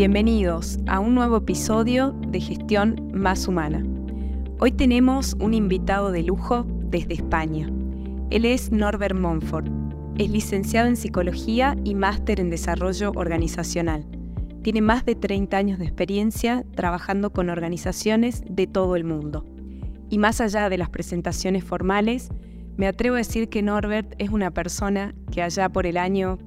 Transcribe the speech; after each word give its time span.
Bienvenidos 0.00 0.78
a 0.86 0.98
un 0.98 1.14
nuevo 1.14 1.36
episodio 1.36 2.12
de 2.28 2.40
Gestión 2.40 3.10
Más 3.12 3.46
Humana. 3.46 3.84
Hoy 4.58 4.72
tenemos 4.72 5.36
un 5.40 5.52
invitado 5.52 6.10
de 6.10 6.22
lujo 6.22 6.64
desde 6.66 7.12
España. 7.12 7.68
Él 8.30 8.46
es 8.46 8.72
Norbert 8.72 9.14
Monfort. 9.14 9.66
Es 10.16 10.30
licenciado 10.30 10.88
en 10.88 10.96
Psicología 10.96 11.76
y 11.84 11.94
máster 11.94 12.40
en 12.40 12.48
Desarrollo 12.48 13.12
Organizacional. 13.14 14.06
Tiene 14.62 14.80
más 14.80 15.04
de 15.04 15.16
30 15.16 15.54
años 15.58 15.78
de 15.78 15.84
experiencia 15.84 16.64
trabajando 16.74 17.30
con 17.30 17.50
organizaciones 17.50 18.42
de 18.48 18.66
todo 18.66 18.96
el 18.96 19.04
mundo. 19.04 19.44
Y 20.08 20.16
más 20.16 20.40
allá 20.40 20.70
de 20.70 20.78
las 20.78 20.88
presentaciones 20.88 21.62
formales, 21.62 22.30
me 22.78 22.86
atrevo 22.86 23.16
a 23.16 23.18
decir 23.18 23.50
que 23.50 23.60
Norbert 23.60 24.14
es 24.16 24.30
una 24.30 24.50
persona 24.50 25.14
que 25.30 25.42
allá 25.42 25.68
por 25.68 25.84
el 25.84 25.98
año 25.98 26.38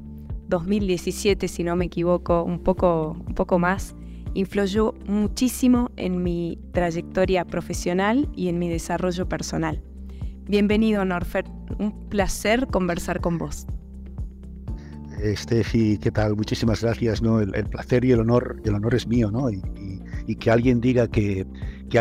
2017, 0.53 1.47
si 1.47 1.63
no 1.63 1.75
me 1.75 1.85
equivoco, 1.85 2.43
un 2.43 2.59
poco, 2.59 3.17
un 3.27 3.33
poco 3.33 3.57
más, 3.57 3.95
influyó 4.35 4.93
muchísimo 5.07 5.89
en 5.97 6.21
mi 6.21 6.59
trayectoria 6.73 7.43
profesional 7.43 8.29
y 8.35 8.49
en 8.49 8.59
mi 8.59 8.69
desarrollo 8.69 9.27
personal. 9.27 9.81
Bienvenido, 10.47 11.05
Norfert. 11.05 11.47
Un 11.79 12.07
placer 12.09 12.67
conversar 12.67 13.19
con 13.19 13.39
vos. 13.39 13.65
Steffi, 15.35 15.97
¿qué 15.97 16.11
tal? 16.11 16.35
Muchísimas 16.35 16.83
gracias. 16.83 17.21
¿no? 17.23 17.39
El, 17.39 17.65
placer 17.65 18.05
y 18.05 18.11
el 18.11 18.19
honor, 18.19 18.61
el 18.63 18.75
honor 18.75 18.93
es 18.93 19.07
mío, 19.07 19.31
¿no? 19.31 19.49
Y, 19.49 19.61
que 20.35 20.51
alguien 20.51 20.81
diga 20.81 21.07
que, 21.07 21.45
que 21.89 21.99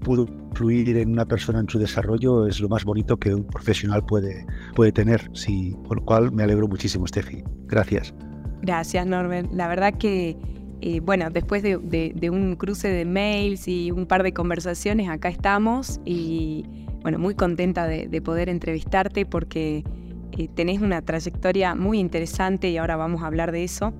pudo 0.00 0.26
influir 0.50 0.96
en 0.96 1.12
una 1.12 1.26
persona 1.26 1.60
en 1.60 1.68
su 1.68 1.78
desarrollo 1.78 2.46
es 2.46 2.60
lo 2.60 2.68
más 2.68 2.84
bonito 2.84 3.16
que 3.16 3.34
un 3.34 3.44
profesional 3.44 4.04
puede, 4.04 4.46
puede 4.74 4.92
tener. 4.92 5.30
Sí, 5.32 5.76
por 5.86 5.98
lo 5.98 6.04
cual 6.04 6.32
me 6.32 6.42
alegro 6.42 6.68
muchísimo, 6.68 7.06
Steffi. 7.06 7.42
Gracias. 7.66 8.14
Gracias, 8.62 9.06
Norbert. 9.06 9.52
La 9.52 9.68
verdad 9.68 9.94
que, 9.98 10.36
eh, 10.80 11.00
bueno, 11.00 11.28
después 11.30 11.62
de, 11.62 12.30
un 12.30 12.56
cruce 12.56 12.88
de 12.88 13.04
mails 13.04 13.68
y 13.68 13.90
un 13.90 14.06
par 14.06 14.22
de 14.22 14.32
conversaciones, 14.32 15.08
acá 15.08 15.28
estamos 15.28 16.00
y, 16.04 16.64
bueno, 17.02 17.18
muy 17.18 17.34
contenta 17.34 17.86
de, 17.86 18.22
poder 18.22 18.48
entrevistarte 18.48 19.26
porque 19.26 19.84
eh, 20.32 20.48
tenés 20.54 20.80
una 20.80 21.02
trayectoria 21.02 21.74
muy 21.74 21.98
interesante 21.98 22.70
y 22.70 22.78
ahora 22.78 22.96
vamos 22.96 23.22
a 23.22 23.26
hablar 23.26 23.52
de 23.52 23.64
eso. 23.64 23.92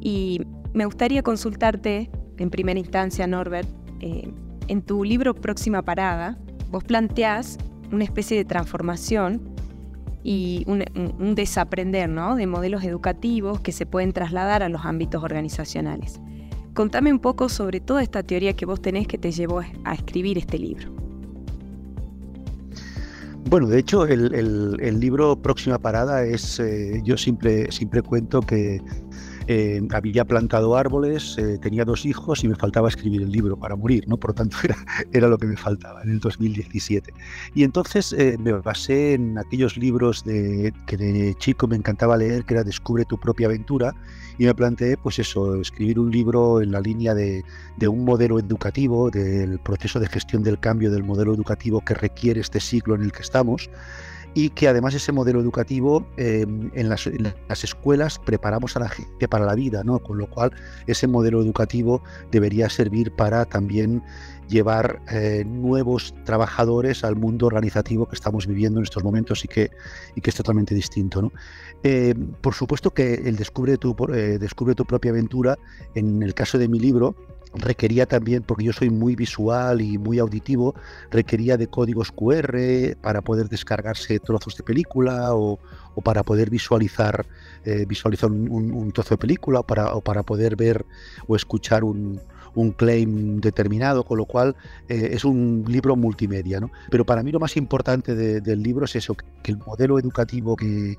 Y 0.00 0.42
me 0.74 0.84
gustaría 0.84 1.22
consultarte, 1.22 2.08
en 2.36 2.50
primera 2.50 2.78
instancia, 2.78 3.26
Norbert, 3.26 3.68
eh, 4.00 4.30
en 4.68 4.82
tu 4.82 5.02
libro 5.04 5.34
Próxima 5.34 5.82
Parada, 5.82 6.38
vos 6.70 6.84
planteás 6.84 7.58
una 7.90 8.04
especie 8.04 8.36
de 8.36 8.44
transformación 8.44 9.40
y 10.22 10.64
un, 10.66 11.34
desaprender 11.34 12.08
¿no? 12.08 12.36
de 12.36 12.46
modelos 12.46 12.84
educativos 12.84 13.60
que 13.60 13.72
se 13.72 13.86
pueden 13.86 14.12
trasladar 14.12 14.62
a 14.62 14.68
los 14.68 14.84
ámbitos 14.84 15.24
organizacionales. 15.24 16.20
Contame 16.74 17.12
un 17.12 17.18
poco 17.18 17.48
sobre 17.48 17.80
toda 17.80 18.02
esta 18.02 18.22
teoría 18.22 18.54
que 18.54 18.66
vos 18.66 18.80
tenés 18.80 19.08
que 19.08 19.18
te 19.18 19.32
llevó 19.32 19.62
a 19.84 19.94
escribir 19.94 20.38
este 20.38 20.58
libro. 20.58 20.92
Bueno, 23.48 23.66
de 23.66 23.78
hecho, 23.78 24.04
el, 24.04 25.00
libro 25.00 25.40
Próxima 25.40 25.78
Parada 25.78 26.24
es, 26.24 26.60
eh, 26.60 27.00
yo 27.02 27.16
siempre, 27.16 27.72
siempre 27.72 28.02
cuento 28.02 28.42
que 28.42 28.82
eh, 29.50 29.80
había 29.92 30.26
plantado 30.26 30.76
árboles, 30.76 31.38
eh, 31.38 31.56
tenía 31.58 31.86
dos 31.86 32.04
hijos 32.04 32.44
y 32.44 32.48
me 32.48 32.54
faltaba 32.54 32.90
escribir 32.90 33.22
el 33.22 33.32
libro 33.32 33.58
para 33.58 33.76
morir, 33.76 34.06
¿no? 34.06 34.18
Por 34.18 34.34
tanto, 34.34 34.58
era, 34.62 34.76
era 35.10 35.26
lo 35.26 35.38
que 35.38 35.46
me 35.46 35.56
faltaba 35.56 36.02
en 36.02 36.10
el 36.10 36.20
2017. 36.20 37.14
Y 37.54 37.64
entonces 37.64 38.12
eh, 38.12 38.36
me 38.38 38.52
basé 38.52 39.14
en 39.14 39.38
aquellos 39.38 39.78
libros 39.78 40.22
de, 40.22 40.74
que 40.86 40.98
de 40.98 41.34
chico 41.38 41.66
me 41.66 41.76
encantaba 41.76 42.18
leer, 42.18 42.44
que 42.44 42.54
era 42.54 42.62
Descubre 42.62 43.06
tu 43.06 43.18
propia 43.18 43.46
aventura, 43.46 43.94
y 44.36 44.44
me 44.44 44.54
planteé, 44.54 44.98
pues 44.98 45.18
eso, 45.18 45.58
escribir 45.58 45.98
un 45.98 46.10
libro 46.10 46.60
en 46.60 46.70
la 46.70 46.82
línea 46.82 47.14
de, 47.14 47.42
de 47.78 47.88
un 47.88 48.04
modelo 48.04 48.38
educativo, 48.38 49.10
del 49.10 49.58
proceso 49.60 49.98
de 49.98 50.08
gestión 50.08 50.42
del 50.42 50.60
cambio 50.60 50.90
del 50.90 51.04
modelo 51.04 51.32
educativo 51.32 51.80
que 51.80 51.94
requiere 51.94 52.40
este 52.40 52.60
siglo 52.60 52.94
en 52.94 53.02
el 53.02 53.12
que 53.12 53.22
estamos 53.22 53.70
y 54.34 54.50
que 54.50 54.68
además 54.68 54.94
ese 54.94 55.12
modelo 55.12 55.40
educativo 55.40 56.06
em, 56.16 56.70
en, 56.74 56.88
las, 56.88 57.06
escuelas 57.64 58.18
preparamos 58.18 58.76
a 58.76 58.80
la 58.80 58.88
gente 58.88 59.28
para 59.28 59.44
la 59.44 59.54
vida, 59.54 59.82
¿no? 59.84 59.98
con 59.98 60.18
lo 60.18 60.28
cual 60.28 60.52
ese 60.86 61.06
modelo 61.06 61.40
educativo 61.40 62.02
debería 62.30 62.68
servir 62.68 63.12
para 63.12 63.44
también 63.44 64.02
llevar 64.48 65.00
eh, 65.10 65.44
nuevos 65.46 66.14
trabajadores 66.24 67.04
al 67.04 67.16
mundo 67.16 67.46
organizativo 67.46 68.06
que 68.06 68.14
estamos 68.14 68.46
viviendo 68.46 68.80
en 68.80 68.84
estos 68.84 69.04
momentos 69.04 69.44
y 69.44 69.48
que, 69.48 69.70
y 70.14 70.20
que 70.20 70.30
es 70.30 70.36
totalmente 70.36 70.74
distinto. 70.74 71.22
¿no? 71.22 71.32
Em, 71.82 72.32
por 72.40 72.54
supuesto 72.54 72.92
que 72.92 73.14
el 73.14 73.36
descubre 73.36 73.76
tu, 73.76 73.94
eh, 74.12 74.38
descubre 74.38 74.74
tu 74.74 74.84
propia 74.84 75.10
aventura, 75.10 75.58
en 75.94 76.22
el 76.22 76.34
caso 76.34 76.58
de 76.58 76.68
mi 76.68 76.78
libro, 76.78 77.14
requería 77.54 78.06
también, 78.06 78.42
porque 78.42 78.64
yo 78.64 78.72
soy 78.72 78.90
muy 78.90 79.16
visual 79.16 79.80
y 79.80 79.98
muy 79.98 80.18
auditivo, 80.18 80.74
requería 81.10 81.56
de 81.56 81.68
códigos 81.68 82.12
QR 82.12 82.96
para 83.00 83.22
poder 83.22 83.48
descargarse 83.48 84.18
trozos 84.20 84.56
de 84.56 84.62
película 84.62 85.34
o, 85.34 85.58
para 86.04 86.22
poder 86.22 86.48
visualizar, 86.50 87.26
eh, 87.64 87.84
visualizar 87.86 88.30
un, 88.30 88.92
trozo 88.92 89.14
de 89.14 89.18
película 89.18 89.60
o 89.60 89.62
para, 89.64 89.92
para 90.00 90.22
poder 90.22 90.54
ver 90.54 90.86
o 91.26 91.34
escuchar 91.34 91.84
un, 91.84 92.20
claim 92.76 93.40
determinado, 93.40 94.02
con 94.02 94.18
lo 94.18 94.24
cual 94.24 94.56
eh, 94.88 95.10
es 95.12 95.24
un 95.24 95.64
libro 95.68 95.94
multimedia. 95.94 96.58
¿no? 96.58 96.72
Pero 96.90 97.06
para 97.06 97.22
mí 97.22 97.30
lo 97.30 97.38
más 97.38 97.56
importante 97.56 98.16
del 98.16 98.62
libro 98.64 98.84
es 98.84 98.96
eso, 98.96 99.14
que 99.14 99.52
el 99.52 99.58
modelo 99.58 99.96
educativo 99.96 100.56
que, 100.56 100.96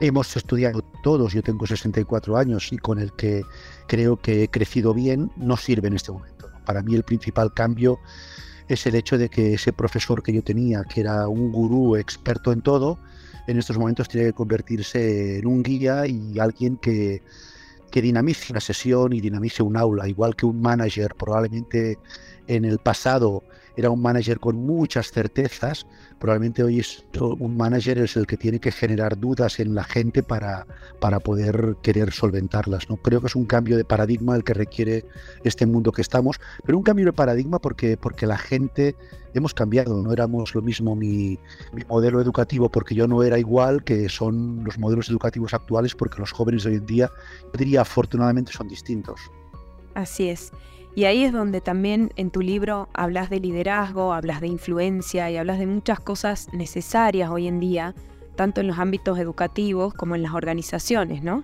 hemos 0.00 0.36
estudiado 0.36 0.82
todos, 1.02 1.32
yo 1.32 1.42
tengo 1.42 1.66
64 1.66 2.36
años 2.36 2.72
y 2.72 2.78
con 2.78 2.98
el 2.98 3.12
que 3.12 3.42
creo 3.86 4.16
que 4.16 4.44
he 4.44 4.48
crecido 4.48 4.94
bien, 4.94 5.30
no 5.36 5.56
sirve 5.56 5.88
en 5.88 5.94
este 5.94 6.12
momento. 6.12 6.48
Para 6.64 6.82
mí 6.82 6.94
el 6.94 7.02
principal 7.02 7.52
cambio 7.52 7.98
es 8.68 8.86
el 8.86 8.94
hecho 8.94 9.18
de 9.18 9.28
que 9.28 9.54
ese 9.54 9.72
profesor 9.72 10.22
que 10.22 10.32
yo 10.32 10.42
tenía, 10.42 10.84
que 10.84 11.00
era 11.00 11.28
un 11.28 11.52
gurú 11.52 11.96
experto 11.96 12.52
en 12.52 12.62
todo, 12.62 12.98
en 13.46 13.58
estos 13.58 13.78
momentos 13.78 14.08
tiene 14.08 14.28
que 14.28 14.32
convertirse 14.32 15.38
en 15.38 15.46
un 15.46 15.62
guía 15.62 16.06
y 16.06 16.38
alguien 16.38 16.78
que, 16.78 17.22
que 17.90 18.00
dinamice 18.02 18.52
una 18.52 18.60
sesión 18.60 19.12
y 19.12 19.20
dinamice 19.20 19.62
un 19.62 19.76
aula, 19.76 20.08
igual 20.08 20.34
que 20.34 20.46
un 20.46 20.60
manager 20.60 21.14
probablemente 21.14 21.98
en 22.46 22.64
el 22.64 22.78
pasado 22.78 23.44
era 23.76 23.90
un 23.90 24.00
manager 24.00 24.40
con 24.40 24.56
muchas 24.56 25.10
certezas, 25.10 25.86
probablemente 26.18 26.62
hoy 26.62 26.80
es 26.80 27.04
un 27.20 27.56
manager 27.56 27.98
es 27.98 28.16
el 28.16 28.26
que 28.26 28.36
tiene 28.36 28.58
que 28.60 28.72
generar 28.72 29.18
dudas 29.18 29.60
en 29.60 29.74
la 29.74 29.84
gente 29.84 30.22
para, 30.22 30.66
para 31.00 31.20
poder 31.20 31.76
querer 31.82 32.12
solventarlas. 32.12 32.88
¿no? 32.88 32.96
Creo 32.96 33.20
que 33.20 33.26
es 33.26 33.36
un 33.36 33.44
cambio 33.44 33.76
de 33.76 33.84
paradigma 33.84 34.36
el 34.36 34.44
que 34.44 34.54
requiere 34.54 35.04
este 35.44 35.66
mundo 35.66 35.92
que 35.92 36.02
estamos, 36.02 36.40
pero 36.64 36.78
un 36.78 36.84
cambio 36.84 37.04
de 37.06 37.12
paradigma 37.12 37.58
porque, 37.58 37.96
porque 37.96 38.26
la 38.26 38.38
gente 38.38 38.96
hemos 39.34 39.52
cambiado, 39.52 40.02
no 40.02 40.12
éramos 40.12 40.54
lo 40.54 40.62
mismo 40.62 40.94
mi, 40.94 41.38
mi, 41.72 41.84
modelo 41.88 42.20
educativo 42.20 42.68
porque 42.68 42.94
yo 42.94 43.08
no 43.08 43.22
era 43.22 43.38
igual 43.38 43.82
que 43.82 44.08
son 44.08 44.62
los 44.64 44.78
modelos 44.78 45.08
educativos 45.10 45.54
actuales 45.54 45.94
porque 45.94 46.20
los 46.20 46.32
jóvenes 46.32 46.64
de 46.64 46.70
hoy 46.70 46.76
en 46.76 46.86
día, 46.86 47.10
yo 47.42 47.58
diría 47.58 47.80
afortunadamente, 47.82 48.52
son 48.52 48.68
distintos. 48.68 49.20
Así 49.94 50.28
es. 50.28 50.52
Y 50.96 51.04
ahí 51.04 51.24
es 51.24 51.32
donde 51.32 51.60
también 51.60 52.12
en 52.16 52.30
tu 52.30 52.40
libro 52.40 52.88
hablas 52.94 53.28
de 53.28 53.40
liderazgo, 53.40 54.12
hablas 54.12 54.40
de 54.40 54.46
influencia 54.46 55.30
y 55.30 55.36
hablas 55.36 55.58
de 55.58 55.66
muchas 55.66 55.98
cosas 55.98 56.48
necesarias 56.52 57.30
hoy 57.30 57.48
en 57.48 57.58
día, 57.58 57.94
tanto 58.36 58.60
en 58.60 58.68
los 58.68 58.78
ámbitos 58.78 59.18
educativos 59.18 59.92
como 59.94 60.14
en 60.14 60.22
las 60.22 60.34
organizaciones, 60.34 61.22
¿no? 61.22 61.42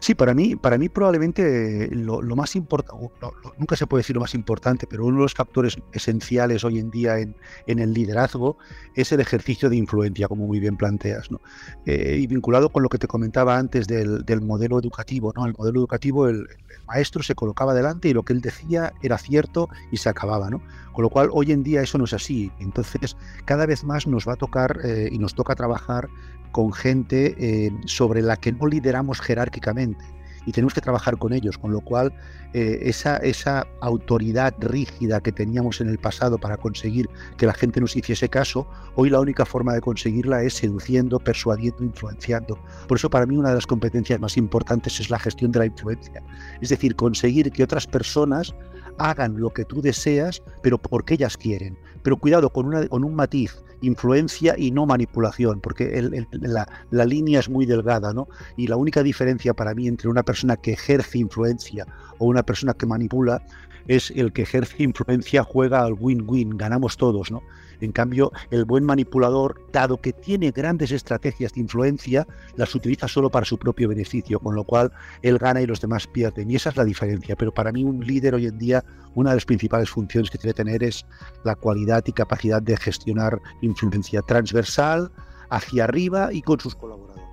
Sí, 0.00 0.14
para 0.14 0.32
mí, 0.32 0.56
para 0.56 0.78
mí 0.78 0.88
probablemente 0.88 1.90
lo, 1.92 2.22
más 2.34 2.56
importante, 2.56 3.10
nunca 3.58 3.76
se 3.76 3.86
puede 3.86 4.00
decir 4.00 4.16
lo 4.16 4.20
más 4.20 4.34
importante, 4.34 4.86
pero 4.86 5.04
uno 5.04 5.16
de 5.16 5.22
los 5.24 5.34
factores 5.34 5.76
esenciales 5.92 6.64
hoy 6.64 6.78
en 6.78 6.90
día 6.90 7.18
en, 7.18 7.34
el 7.66 7.92
liderazgo 7.92 8.56
es 8.94 9.12
el 9.12 9.20
ejercicio 9.20 9.68
de 9.68 9.76
influencia, 9.76 10.26
como 10.26 10.46
muy 10.46 10.58
bien 10.58 10.78
planteas. 10.78 11.30
¿no? 11.30 11.40
Eh, 11.84 12.18
y 12.18 12.26
vinculado 12.26 12.70
con 12.70 12.82
lo 12.82 12.88
que 12.88 12.96
te 12.96 13.06
comentaba 13.06 13.58
antes 13.58 13.86
del, 13.86 14.24
modelo 14.40 14.78
educativo, 14.78 15.34
¿no? 15.36 15.44
El 15.44 15.54
modelo 15.56 15.80
educativo, 15.80 16.28
el, 16.28 16.46
maestro 16.86 17.22
se 17.22 17.34
colocaba 17.34 17.74
delante 17.74 18.08
y 18.08 18.14
lo 18.14 18.24
que 18.24 18.32
él 18.32 18.40
decía 18.40 18.92
era 19.02 19.16
cierto 19.18 19.68
y 19.92 19.98
se 19.98 20.08
acababa, 20.08 20.50
¿no? 20.50 20.60
Con 20.92 21.02
lo 21.02 21.10
cual 21.10 21.28
hoy 21.32 21.52
en 21.52 21.62
día 21.62 21.82
eso 21.82 21.98
no 21.98 22.04
es 22.04 22.12
así. 22.12 22.50
Entonces 22.58 23.16
cada 23.44 23.66
vez 23.66 23.84
más 23.84 24.06
nos 24.06 24.26
va 24.26 24.32
a 24.32 24.36
tocar 24.36 24.80
eh, 24.82 25.08
y 25.12 25.18
nos 25.18 25.34
toca 25.34 25.54
trabajar 25.54 26.08
con 26.52 26.72
gente 26.72 27.34
eh, 27.38 27.70
sobre 27.86 28.22
la 28.22 28.36
que 28.36 28.52
no 28.52 28.66
lideramos 28.66 29.20
jerárquicamente 29.20 30.04
y 30.46 30.52
tenemos 30.52 30.74
que 30.74 30.80
trabajar 30.80 31.18
con 31.18 31.32
ellos, 31.32 31.58
con 31.58 31.72
lo 31.72 31.80
cual 31.80 32.12
eh, 32.52 32.78
esa, 32.82 33.18
esa 33.18 33.66
autoridad 33.80 34.54
rígida 34.58 35.20
que 35.20 35.32
teníamos 35.32 35.80
en 35.80 35.88
el 35.88 35.98
pasado 35.98 36.38
para 36.38 36.56
conseguir 36.56 37.08
que 37.36 37.46
la 37.46 37.54
gente 37.54 37.80
nos 37.80 37.94
hiciese 37.96 38.28
caso, 38.28 38.66
hoy 38.94 39.10
la 39.10 39.20
única 39.20 39.44
forma 39.44 39.74
de 39.74 39.80
conseguirla 39.80 40.42
es 40.42 40.54
seduciendo, 40.54 41.18
persuadiendo, 41.18 41.84
influenciando. 41.84 42.58
Por 42.88 42.98
eso 42.98 43.10
para 43.10 43.26
mí 43.26 43.36
una 43.36 43.50
de 43.50 43.56
las 43.56 43.66
competencias 43.66 44.20
más 44.20 44.36
importantes 44.36 44.98
es 45.00 45.10
la 45.10 45.18
gestión 45.18 45.52
de 45.52 45.60
la 45.60 45.66
influencia, 45.66 46.22
es 46.60 46.70
decir, 46.70 46.96
conseguir 46.96 47.50
que 47.52 47.62
otras 47.62 47.86
personas 47.86 48.54
hagan 48.98 49.38
lo 49.38 49.50
que 49.50 49.64
tú 49.64 49.80
deseas, 49.80 50.42
pero 50.62 50.78
porque 50.78 51.14
ellas 51.14 51.36
quieren. 51.36 51.78
Pero 52.02 52.16
cuidado 52.16 52.50
con, 52.50 52.66
una, 52.66 52.86
con 52.88 53.04
un 53.04 53.14
matiz, 53.14 53.62
influencia 53.82 54.54
y 54.58 54.70
no 54.70 54.86
manipulación, 54.86 55.60
porque 55.60 56.10
la, 56.32 56.68
la, 56.90 57.04
línea 57.04 57.40
es 57.40 57.48
muy 57.48 57.66
delgada, 57.66 58.12
¿no? 58.12 58.28
Y 58.56 58.66
la 58.66 58.76
única 58.76 59.02
diferencia 59.02 59.54
para 59.54 59.74
mí 59.74 59.88
entre 59.88 60.08
una 60.08 60.22
persona 60.22 60.56
que 60.56 60.72
ejerce 60.72 61.18
influencia 61.18 61.86
o 62.18 62.26
una 62.26 62.42
persona 62.42 62.74
que 62.74 62.86
manipula 62.86 63.42
es 63.86 64.10
el 64.14 64.32
que 64.32 64.42
ejerce 64.42 64.82
influencia 64.82 65.42
juega 65.42 65.82
al 65.82 65.94
win-win, 65.94 66.56
ganamos 66.56 66.96
todos, 66.96 67.30
¿no? 67.30 67.42
En 67.80 67.92
cambio, 67.92 68.32
el 68.50 68.64
buen 68.64 68.84
manipulador, 68.84 69.60
dado 69.72 70.00
que 70.00 70.12
tiene 70.12 70.50
grandes 70.50 70.92
estrategias 70.92 71.52
de 71.54 71.60
influencia, 71.60 72.26
las 72.56 72.74
utiliza 72.74 73.08
solo 73.08 73.30
para 73.30 73.46
su 73.46 73.58
propio 73.58 73.88
beneficio, 73.88 74.38
con 74.38 74.54
lo 74.54 74.64
cual 74.64 74.92
él 75.22 75.38
gana 75.38 75.60
y 75.60 75.66
los 75.66 75.80
demás 75.80 76.06
pierden. 76.06 76.50
Y 76.50 76.56
esa 76.56 76.70
es 76.70 76.76
la 76.76 76.84
diferencia. 76.84 77.36
Pero 77.36 77.52
para 77.52 77.72
mí 77.72 77.84
un 77.84 78.04
líder 78.04 78.34
hoy 78.34 78.46
en 78.46 78.58
día, 78.58 78.84
una 79.14 79.30
de 79.30 79.36
las 79.36 79.44
principales 79.44 79.90
funciones 79.90 80.30
que 80.30 80.38
debe 80.38 80.54
tener 80.54 80.82
es 80.82 81.06
la 81.44 81.54
cualidad 81.54 82.04
y 82.06 82.12
capacidad 82.12 82.62
de 82.62 82.76
gestionar 82.76 83.40
influencia 83.60 84.22
transversal, 84.22 85.10
hacia 85.50 85.84
arriba 85.84 86.32
y 86.32 86.42
con 86.42 86.58
sus 86.60 86.74
colaboradores. 86.74 87.24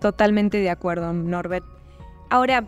Totalmente 0.00 0.58
de 0.58 0.70
acuerdo, 0.70 1.12
Norbert. 1.12 1.64
Ahora, 2.30 2.66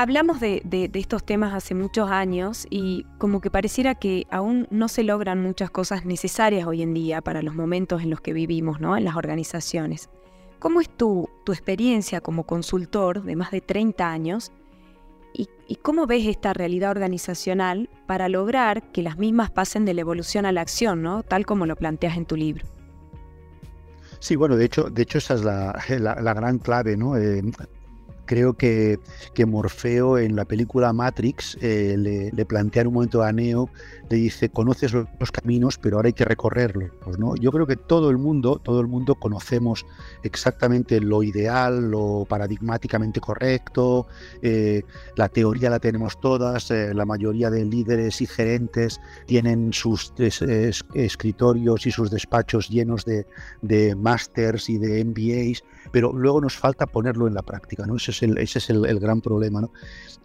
Hablamos 0.00 0.40
de, 0.40 0.90
estos 0.94 1.24
temas 1.26 1.52
hace 1.52 1.74
muchos 1.74 2.10
años 2.10 2.66
y 2.70 3.04
como 3.18 3.42
que 3.42 3.50
pareciera 3.50 3.94
que 3.94 4.26
aún 4.30 4.66
no 4.70 4.88
se 4.88 5.02
logran 5.02 5.42
muchas 5.42 5.70
cosas 5.70 6.06
necesarias 6.06 6.66
hoy 6.66 6.80
en 6.80 6.94
día 6.94 7.20
para 7.20 7.42
los 7.42 7.54
momentos 7.54 8.00
en 8.00 8.08
los 8.08 8.22
que 8.22 8.32
vivimos, 8.32 8.80
¿no? 8.80 8.96
En 8.96 9.04
las 9.04 9.16
organizaciones. 9.16 10.08
¿Cómo 10.58 10.80
es 10.80 10.88
tu, 10.88 11.28
experiencia 11.46 12.22
como 12.22 12.46
consultor 12.46 13.24
de 13.24 13.36
más 13.36 13.50
de 13.50 13.60
30 13.60 14.10
años 14.10 14.52
y, 15.34 15.50
cómo 15.82 16.06
ves 16.06 16.26
esta 16.26 16.54
realidad 16.54 16.92
organizacional 16.92 17.90
para 18.06 18.30
lograr 18.30 18.92
que 18.92 19.02
las 19.02 19.18
mismas 19.18 19.50
pasen 19.50 19.84
de 19.84 19.92
la 19.92 20.00
evolución 20.00 20.46
a 20.46 20.52
la 20.52 20.62
acción, 20.62 21.02
¿no? 21.02 21.22
Tal 21.24 21.44
como 21.44 21.66
lo 21.66 21.76
planteas 21.76 22.16
en 22.16 22.24
tu 22.24 22.36
libro. 22.36 22.64
Sí, 24.18 24.34
bueno, 24.34 24.56
de 24.56 24.64
hecho, 24.64 24.84
de 24.84 25.02
hecho 25.02 25.18
esa 25.18 25.34
es 25.34 25.44
la, 25.44 25.78
la, 25.98 26.32
gran 26.32 26.58
clave, 26.58 26.96
¿no? 26.96 27.18
Eh, 27.18 27.42
creo 28.30 28.54
que, 28.54 29.00
que, 29.34 29.44
Morfeo 29.44 30.16
en 30.16 30.36
la 30.36 30.44
película 30.44 30.92
Matrix 30.92 31.58
eh, 31.60 31.96
le, 31.98 32.44
plantea 32.44 32.82
en 32.82 32.86
un 32.86 32.94
momento 32.94 33.24
a 33.24 33.32
Neo, 33.32 33.68
le 34.08 34.18
dice, 34.18 34.50
conoces 34.50 34.92
los, 34.92 35.32
caminos, 35.32 35.78
pero 35.78 35.96
ahora 35.96 36.06
hay 36.06 36.12
que 36.12 36.24
recorrerlos. 36.24 36.92
¿no? 37.18 37.34
Yo 37.34 37.50
creo 37.50 37.66
que 37.66 37.74
todo 37.74 38.08
el 38.08 38.18
mundo, 38.18 38.60
todo 38.62 38.80
el 38.80 38.86
mundo 38.86 39.16
conocemos 39.16 39.84
exactamente 40.22 41.00
lo 41.00 41.24
ideal, 41.24 41.90
lo 41.90 42.24
paradigmáticamente 42.28 43.20
correcto, 43.20 44.06
eh, 44.42 44.84
la 45.16 45.28
teoría 45.28 45.68
la 45.68 45.80
tenemos 45.80 46.20
todas, 46.20 46.70
eh, 46.70 46.94
la 46.94 47.06
mayoría 47.06 47.50
de 47.50 47.64
líderes 47.64 48.20
y 48.20 48.26
gerentes 48.26 49.00
tienen 49.26 49.72
sus 49.72 50.12
escritorios 50.94 51.84
y 51.84 51.90
sus 51.90 52.12
despachos 52.12 52.68
llenos 52.68 53.04
de, 53.04 53.26
de 53.60 53.96
másters 53.96 54.70
y 54.70 54.78
de 54.78 55.04
MBAs, 55.04 55.64
pero 55.90 56.12
luego 56.12 56.40
nos 56.40 56.56
falta 56.56 56.86
ponerlo 56.86 57.26
en 57.26 57.34
la 57.34 57.42
práctica, 57.42 57.86
¿no? 57.86 57.98
El, 58.22 58.38
ese 58.38 58.58
es 58.58 58.70
el, 58.70 59.00
gran 59.00 59.20
problema, 59.20 59.60
¿no? 59.60 59.72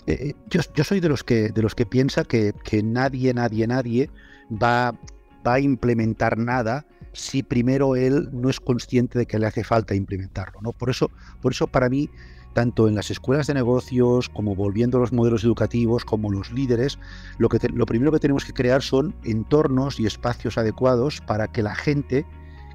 Eh, 0.07 0.33
yo, 0.50 0.62
yo, 0.75 0.83
soy 0.83 1.00
de 1.00 1.09
los 1.09 1.24
que, 1.24 1.51
que 1.75 1.86
piensa 1.86 2.24
que, 2.24 2.53
nadie, 2.83 3.33
nadie, 3.33 3.68
nadie 3.68 4.09
va, 4.51 5.00
va 5.45 5.53
a 5.53 5.59
implementar 5.59 6.38
nada 6.38 6.86
si 7.13 7.44
primero 7.44 7.95
él 7.95 8.30
no 8.31 8.50
es 8.50 8.59
consciente 8.59 9.18
de 9.18 9.25
que 9.25 9.39
le 9.39 9.47
hace 9.47 9.63
falta 9.63 9.95
implementarlo, 9.95 10.62
¿no? 10.62 10.74
Por 10.74 10.89
eso, 10.89 11.09
por 11.42 11.53
eso 11.53 11.68
para 11.68 11.89
mí 11.89 12.09
tanto 12.56 12.88
en 12.88 12.95
las 12.95 13.12
escuelas 13.12 13.47
de 13.47 13.53
negocios 13.53 14.30
como 14.30 14.56
volviendo 14.56 14.97
a 14.97 15.01
los 15.01 15.12
modelos 15.12 15.44
educativos, 15.44 16.06
como 16.06 16.31
los 16.31 16.51
líderes, 16.51 16.97
lo, 17.38 17.50
que 17.50 17.59
lo 17.68 17.86
primero 17.86 18.13
que 18.13 18.19
tenemos 18.19 18.45
que 18.45 18.53
crear 18.53 18.81
son 18.81 19.13
entornos 19.25 20.00
y 20.00 20.06
espacios 20.06 20.57
adecuados 20.57 21.21
para 21.21 21.47
que 21.50 21.62
la 21.62 21.75
gente 21.75 22.25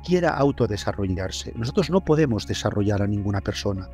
quiera 0.05 0.31
autodesarrollarse. 0.31 1.53
Nosotros 1.57 1.91
no 1.91 2.05
podemos 2.05 2.47
desarrollar 2.47 3.03
a 3.03 3.07
ninguna 3.07 3.41
persona. 3.41 3.89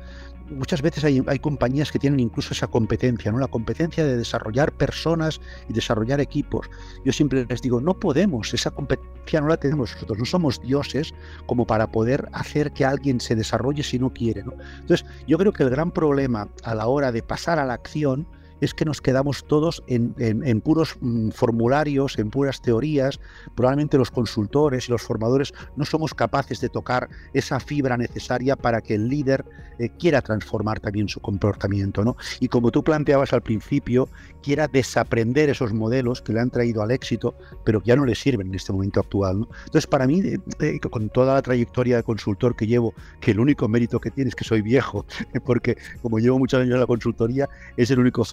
Muchas 0.49 0.81
veces 0.81 1.03
hay, 1.03 1.39
compañías 1.39 1.91
que 1.91 1.99
tienen 1.99 2.21
incluso 2.21 2.53
esa 2.53 2.67
competencia, 2.67 3.31
¿no? 3.31 3.39
La 3.39 3.47
competencia 3.47 4.05
de 4.05 4.15
desarrollar 4.15 4.71
personas 4.71 5.41
y 5.67 5.73
desarrollar 5.73 6.21
equipos. 6.21 6.69
Yo 7.03 7.11
siempre 7.11 7.45
les 7.49 7.61
digo, 7.61 7.81
no 7.81 7.99
podemos, 7.99 8.53
esa 8.53 8.71
competencia 8.71 9.41
no 9.41 9.47
la 9.47 9.57
tenemos 9.57 9.93
nosotros, 9.93 10.17
no 10.17 10.25
somos 10.25 10.61
dioses 10.61 11.13
como 11.47 11.67
para 11.67 11.91
poder 11.91 12.29
hacer 12.31 12.71
que 12.71 12.85
alguien 12.85 13.19
se 13.19 13.35
desarrolle 13.35 13.83
si 13.83 13.99
no 13.99 14.13
quiere. 14.13 14.45
Entonces, 14.79 15.05
yo 15.27 15.37
creo 15.37 15.51
que 15.51 15.63
el 15.63 15.69
gran 15.69 15.91
problema 15.91 16.47
a 16.63 16.75
la 16.75 16.87
hora 16.87 17.11
de 17.11 17.23
pasar 17.23 17.59
a 17.59 17.65
la 17.65 17.73
acción 17.73 18.25
es 18.61 18.73
que 18.73 18.85
nos 18.85 19.01
quedamos 19.01 19.45
todos 19.45 19.83
en, 19.87 20.61
puros 20.61 20.97
mm, 20.99 21.29
formularios, 21.29 22.17
en 22.17 22.29
puras 22.29 22.61
teorías. 22.61 23.19
Probablemente 23.55 23.97
los 23.97 24.11
consultores 24.11 24.87
y 24.87 24.91
los 24.91 25.01
formadores 25.01 25.53
no 25.75 25.85
somos 25.85 26.13
capaces 26.13 26.61
de 26.61 26.69
tocar 26.69 27.09
esa 27.33 27.59
fibra 27.59 27.97
necesaria 27.97 28.55
para 28.55 28.81
que 28.81 28.95
el 28.95 29.07
líder 29.07 29.45
eh, 29.79 29.89
quiera 29.99 30.21
transformar 30.21 30.79
también 30.79 31.07
su 31.07 31.19
comportamiento. 31.19 32.03
¿no? 32.03 32.17
Y 32.39 32.47
como 32.47 32.71
tú 32.71 32.83
planteabas 32.83 33.33
al 33.33 33.41
principio, 33.41 34.09
quiera 34.41 34.67
desaprender 34.67 35.49
esos 35.49 35.73
modelos 35.73 36.21
que 36.21 36.33
le 36.33 36.39
han 36.39 36.49
traído 36.49 36.81
al 36.81 36.91
éxito, 36.91 37.35
pero 37.63 37.81
que 37.81 37.87
ya 37.87 37.95
no 37.95 38.05
le 38.05 38.15
sirven 38.15 38.47
en 38.47 38.55
este 38.55 38.71
momento 38.71 38.99
actual. 38.99 39.47
Entonces, 39.65 39.87
para 39.87 40.07
mí, 40.07 40.21
eh, 40.21 40.39
eh, 40.59 40.79
con 40.79 41.09
toda 41.09 41.33
la 41.33 41.41
trayectoria 41.41 41.97
de 41.97 42.03
consultor 42.03 42.55
que 42.55 42.65
llevo, 42.65 42.93
que 43.19 43.31
el 43.31 43.39
único 43.39 43.67
mérito 43.67 43.99
que 43.99 44.11
tiene 44.11 44.29
es 44.29 44.35
que 44.35 44.43
soy 44.43 44.61
viejo, 44.61 45.05
porque 45.45 45.77
como 46.01 46.19
llevo 46.19 46.39
muchos 46.39 46.61
años 46.61 46.73
en 46.73 46.79
la 46.79 46.87
consultoría, 46.87 47.49
es 47.75 47.91
el 47.91 47.99
único 47.99 48.23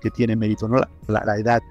que 0.00 0.10
tiene 0.10 0.36
mérito, 0.36 0.68
¿no? 0.68 0.80
la, 1.06 1.36
edad. 1.38 1.62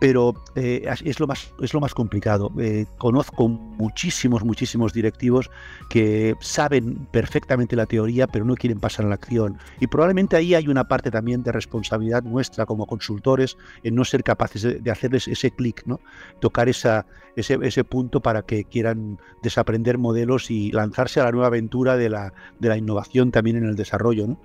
Pero 0.00 0.34
eh, 0.56 0.92
es, 1.04 1.20
lo 1.20 1.28
más, 1.28 1.52
es 1.60 1.72
lo 1.72 1.80
más 1.80 1.94
complicado. 1.94 2.50
Eh, 2.58 2.86
conozco 2.98 3.46
muchísimos, 3.48 4.42
muchísimos 4.42 4.92
directivos 4.92 5.48
que 5.88 6.34
saben 6.40 7.06
perfectamente 7.12 7.76
la 7.76 7.86
teoría, 7.86 8.26
pero 8.26 8.44
no 8.44 8.56
quieren 8.56 8.80
pasar 8.80 9.06
a 9.06 9.08
la 9.08 9.14
acción. 9.14 9.58
Y 9.78 9.86
probablemente 9.86 10.34
ahí 10.34 10.54
hay 10.56 10.66
una 10.66 10.88
parte 10.88 11.12
también 11.12 11.44
de 11.44 11.52
responsabilidad 11.52 12.24
nuestra 12.24 12.66
como 12.66 12.86
consultores 12.86 13.56
en 13.84 13.94
no 13.94 14.04
ser 14.04 14.24
capaces 14.24 14.62
de, 14.82 14.90
hacerles 14.90 15.28
ese 15.28 15.52
clic, 15.52 15.84
¿no? 15.86 16.00
tocar 16.40 16.68
esa, 16.68 17.06
ese, 17.36 17.58
ese 17.62 17.84
punto 17.84 18.20
para 18.20 18.42
que 18.42 18.64
quieran 18.64 19.20
desaprender 19.42 19.98
modelos 19.98 20.50
y 20.50 20.72
lanzarse 20.72 21.20
a 21.20 21.24
la 21.24 21.30
nueva 21.30 21.46
aventura 21.46 21.96
de 21.96 22.10
la, 22.10 22.32
de 22.58 22.68
la 22.68 22.76
innovación 22.76 23.30
también 23.30 23.56
en 23.56 23.66
el 23.66 23.76
desarrollo. 23.76 24.26
¿no? 24.26 24.40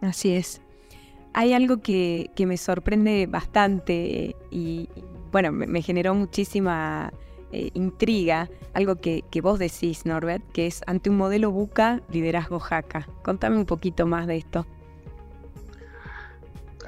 Así 0.00 0.32
es 0.32 0.65
hay 1.36 1.52
algo 1.52 1.82
que, 1.82 2.30
me 2.38 2.56
sorprende 2.56 3.26
bastante 3.26 4.34
y, 4.50 4.88
bueno, 5.30 5.52
me, 5.52 5.82
generó 5.82 6.14
muchísima 6.14 7.12
eh, 7.52 7.68
intriga, 7.74 8.48
algo 8.72 8.96
que, 8.96 9.22
vos 9.42 9.58
decís, 9.58 10.06
Norbert, 10.06 10.42
que 10.52 10.66
es 10.66 10.80
ante 10.86 11.10
un 11.10 11.18
modelo 11.18 11.50
buca, 11.50 12.00
liderazgo 12.10 12.58
jaca. 12.58 13.06
Contame 13.22 13.58
un 13.58 13.66
poquito 13.66 14.06
más 14.06 14.26
de 14.26 14.38
esto. 14.38 14.66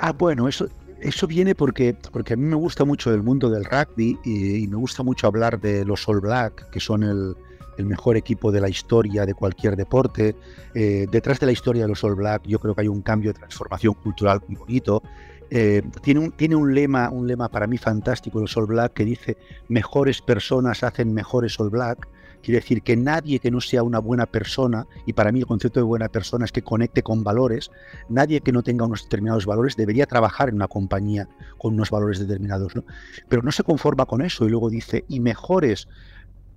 Ah, 0.01 0.13
bueno, 0.13 0.49
eso, 0.49 0.67
eso 0.99 1.27
viene 1.27 1.55
porque, 1.55 1.95
porque 2.11 2.33
a 2.33 2.37
mí 2.39 2.45
me 2.45 2.57
gusta 2.57 2.87
mucho 2.87 3.13
el 3.13 3.23
mundo 3.23 3.51
del 3.51 3.67
rugby 3.67 4.19
y, 4.25 4.65
y 4.65 4.67
me 4.67 4.77
gusta 4.77 5.03
mucho 5.03 5.27
hablar 5.27 5.61
de 5.61 5.85
los 5.85 6.09
All 6.09 6.21
Black, 6.21 6.71
que 6.71 6.81
son 6.81 7.03
el, 7.03 7.37
el 7.79 7.87
mejor 7.87 8.17
equipo 8.17 8.53
de 8.53 8.61
la 8.61 8.69
historia 8.69 9.25
de 9.25 9.35
cualquier 9.35 9.77
deporte. 9.77 10.37
Eh, 10.75 11.07
detrás 11.11 11.41
de 11.41 11.47
la 11.47 11.53
historia 11.53 11.83
de 11.83 11.89
los 11.89 12.05
All 12.05 12.17
Black 12.17 12.43
yo 12.47 12.59
creo 12.59 12.75
que 12.75 12.83
hay 12.83 12.89
un 12.89 13.03
cambio 13.03 13.33
de 13.33 13.39
transformación 13.39 13.95
cultural 13.95 14.43
muy 14.47 14.57
bonito. 14.57 15.03
Eh, 15.51 15.83
tiene, 16.03 16.21
un, 16.21 16.33
tiene 16.33 16.57
un, 16.57 16.75
lema, 16.75 17.09
un 17.09 17.27
lema 17.27 17.49
para 17.49 17.67
mí 17.67 17.79
fantástico 17.79 18.39
los 18.41 18.55
All 18.57 18.67
Black 18.67 18.93
que 18.93 19.05
dice 19.07 19.39
mejores 19.69 20.21
personas 20.21 20.83
hacen 20.83 21.15
mejores 21.15 21.59
All 21.59 21.71
Black. 21.71 22.09
Quiere 22.43 22.61
decir 22.61 22.83
que 22.83 22.97
nadie 22.97 23.41
que 23.41 23.51
no 23.51 23.61
sea 23.61 23.83
una 23.83 23.99
buena 23.99 24.25
persona, 24.25 24.87
y 25.07 25.13
para 25.13 25.33
mí 25.33 25.41
el 25.41 25.47
concepto 25.47 25.81
de 25.81 25.85
buena 25.85 26.09
persona 26.09 26.45
es 26.45 26.53
que 26.53 26.63
conecte 26.63 27.03
con 27.03 27.25
valores, 27.25 27.71
nadie 28.09 28.41
que 28.41 28.53
no 28.53 28.63
tenga 28.63 28.87
unos 28.87 29.03
determinados 29.03 29.45
valores 29.45 29.77
debería 29.77 30.07
trabajar 30.07 30.49
en 30.49 30.55
una 30.55 30.69
compañía 30.69 31.29
con 31.59 31.75
unos 31.75 31.91
valores 31.91 32.21
determinados. 32.21 32.77
¿no? 32.77 32.85
Pero 33.29 33.43
no 33.43 33.51
se 33.51 33.65
conforma 33.65 34.07
con 34.07 34.23
eso 34.23 34.47
y 34.47 34.51
luego 34.51 34.71
dice, 34.71 35.05
y 35.09 35.19
mejores 35.19 35.89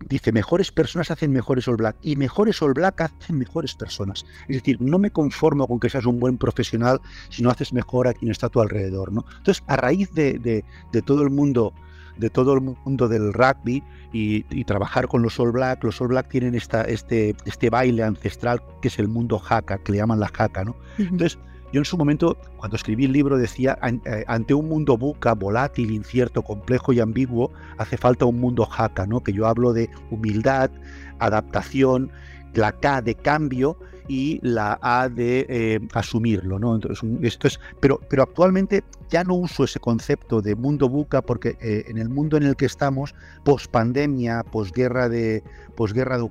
dice, 0.08 0.32
mejores 0.32 0.72
personas 0.72 1.12
hacen 1.12 1.32
mejores 1.32 1.68
All 1.68 1.78
Black 1.78 1.98
y 2.02 2.16
mejores 2.16 2.62
All 2.62 2.74
Black 2.74 3.02
hacen 3.02 3.38
mejores 3.38 3.76
personas. 3.76 4.26
Es 4.48 4.58
decir, 4.58 4.82
no 4.82 5.00
me 5.00 5.12
conformo 5.12 5.68
con 5.68 5.80
que 5.80 5.90
seas 5.90 6.06
un 6.06 6.20
buen 6.20 6.38
profesional 6.38 7.02
si 7.30 7.44
no 7.44 7.50
haces 7.50 7.74
mejor 7.74 8.08
a 8.08 8.14
quien 8.14 8.32
está 8.32 8.48
a 8.48 8.50
tu 8.50 8.62
alrededor. 8.62 9.12
¿no? 9.12 9.26
Entonces, 9.38 9.64
a 9.68 9.76
raíz 9.76 10.14
de, 10.14 10.64
todo 11.06 11.24
el 11.24 11.30
mundo 11.30 11.74
de 12.18 12.30
todo 12.30 12.54
el 12.54 12.62
mundo 12.62 13.08
del 13.08 13.34
rugby 13.34 13.84
y, 14.14 14.64
trabajar 14.66 15.08
con 15.08 15.22
los 15.22 15.40
All 15.40 15.52
Black. 15.52 15.84
Los 15.84 16.00
All 16.02 16.10
Black 16.10 16.30
tienen 16.30 16.56
esta, 16.56 16.84
este, 16.84 17.36
este 17.46 17.70
baile 17.70 18.04
ancestral 18.04 18.62
que 18.82 18.90
es 18.90 19.00
el 19.00 19.08
mundo 19.08 19.40
jaca, 19.40 19.78
que 19.80 19.94
le 19.94 20.00
llaman 20.00 20.20
la 20.20 20.28
jaca, 20.28 20.64
¿no? 20.64 20.76
Entonces, 20.98 21.40
yo 21.72 21.80
en 21.80 21.86
su 21.86 21.98
momento, 21.98 22.38
cuando 22.58 22.76
escribí 22.76 23.06
el 23.06 23.14
libro, 23.14 23.38
decía, 23.38 23.78
eh, 23.82 24.24
ante 24.28 24.54
un 24.54 24.68
mundo 24.68 24.98
buca, 24.98 25.34
volátil, 25.34 25.92
incierto, 25.92 26.42
complejo 26.42 26.92
y 26.94 27.00
ambiguo, 27.00 27.52
hace 27.78 27.98
falta 27.98 28.26
un 28.26 28.40
mundo 28.40 28.66
jaca, 28.66 29.08
¿no? 29.08 29.22
Que 29.22 29.32
yo 29.34 29.48
hablo 29.48 29.72
de 29.72 29.90
humildad, 30.10 30.70
adaptación, 31.20 32.12
la 32.54 32.74
K 32.74 33.02
de 33.02 33.16
cambio 33.16 33.78
y 34.08 34.40
la 34.42 34.78
A 34.82 35.08
de 35.08 35.46
eh, 35.48 35.80
asumirlo, 35.94 36.60
¿no? 36.60 36.76
Entonces, 36.76 37.10
esto 37.22 37.48
es, 37.48 37.60
pero, 37.80 38.00
pero 38.10 38.24
actualmente 38.24 38.84
ya 39.10 39.24
no 39.24 39.36
uso 39.36 39.64
ese 39.64 39.80
concepto 39.80 40.42
de 40.42 40.56
mundo 40.56 40.90
buca 40.90 41.22
porque 41.22 41.58
eh, 41.62 41.86
en 41.88 41.98
el 41.98 42.10
mundo 42.10 42.36
en 42.36 42.44
el 42.44 42.56
que 42.58 42.66
estamos, 42.66 43.16
post 43.46 43.72
pandemia, 43.72 44.44
posguerra 44.44 45.08
de, 45.08 45.44
posguerra 45.76 46.18
de 46.18 46.30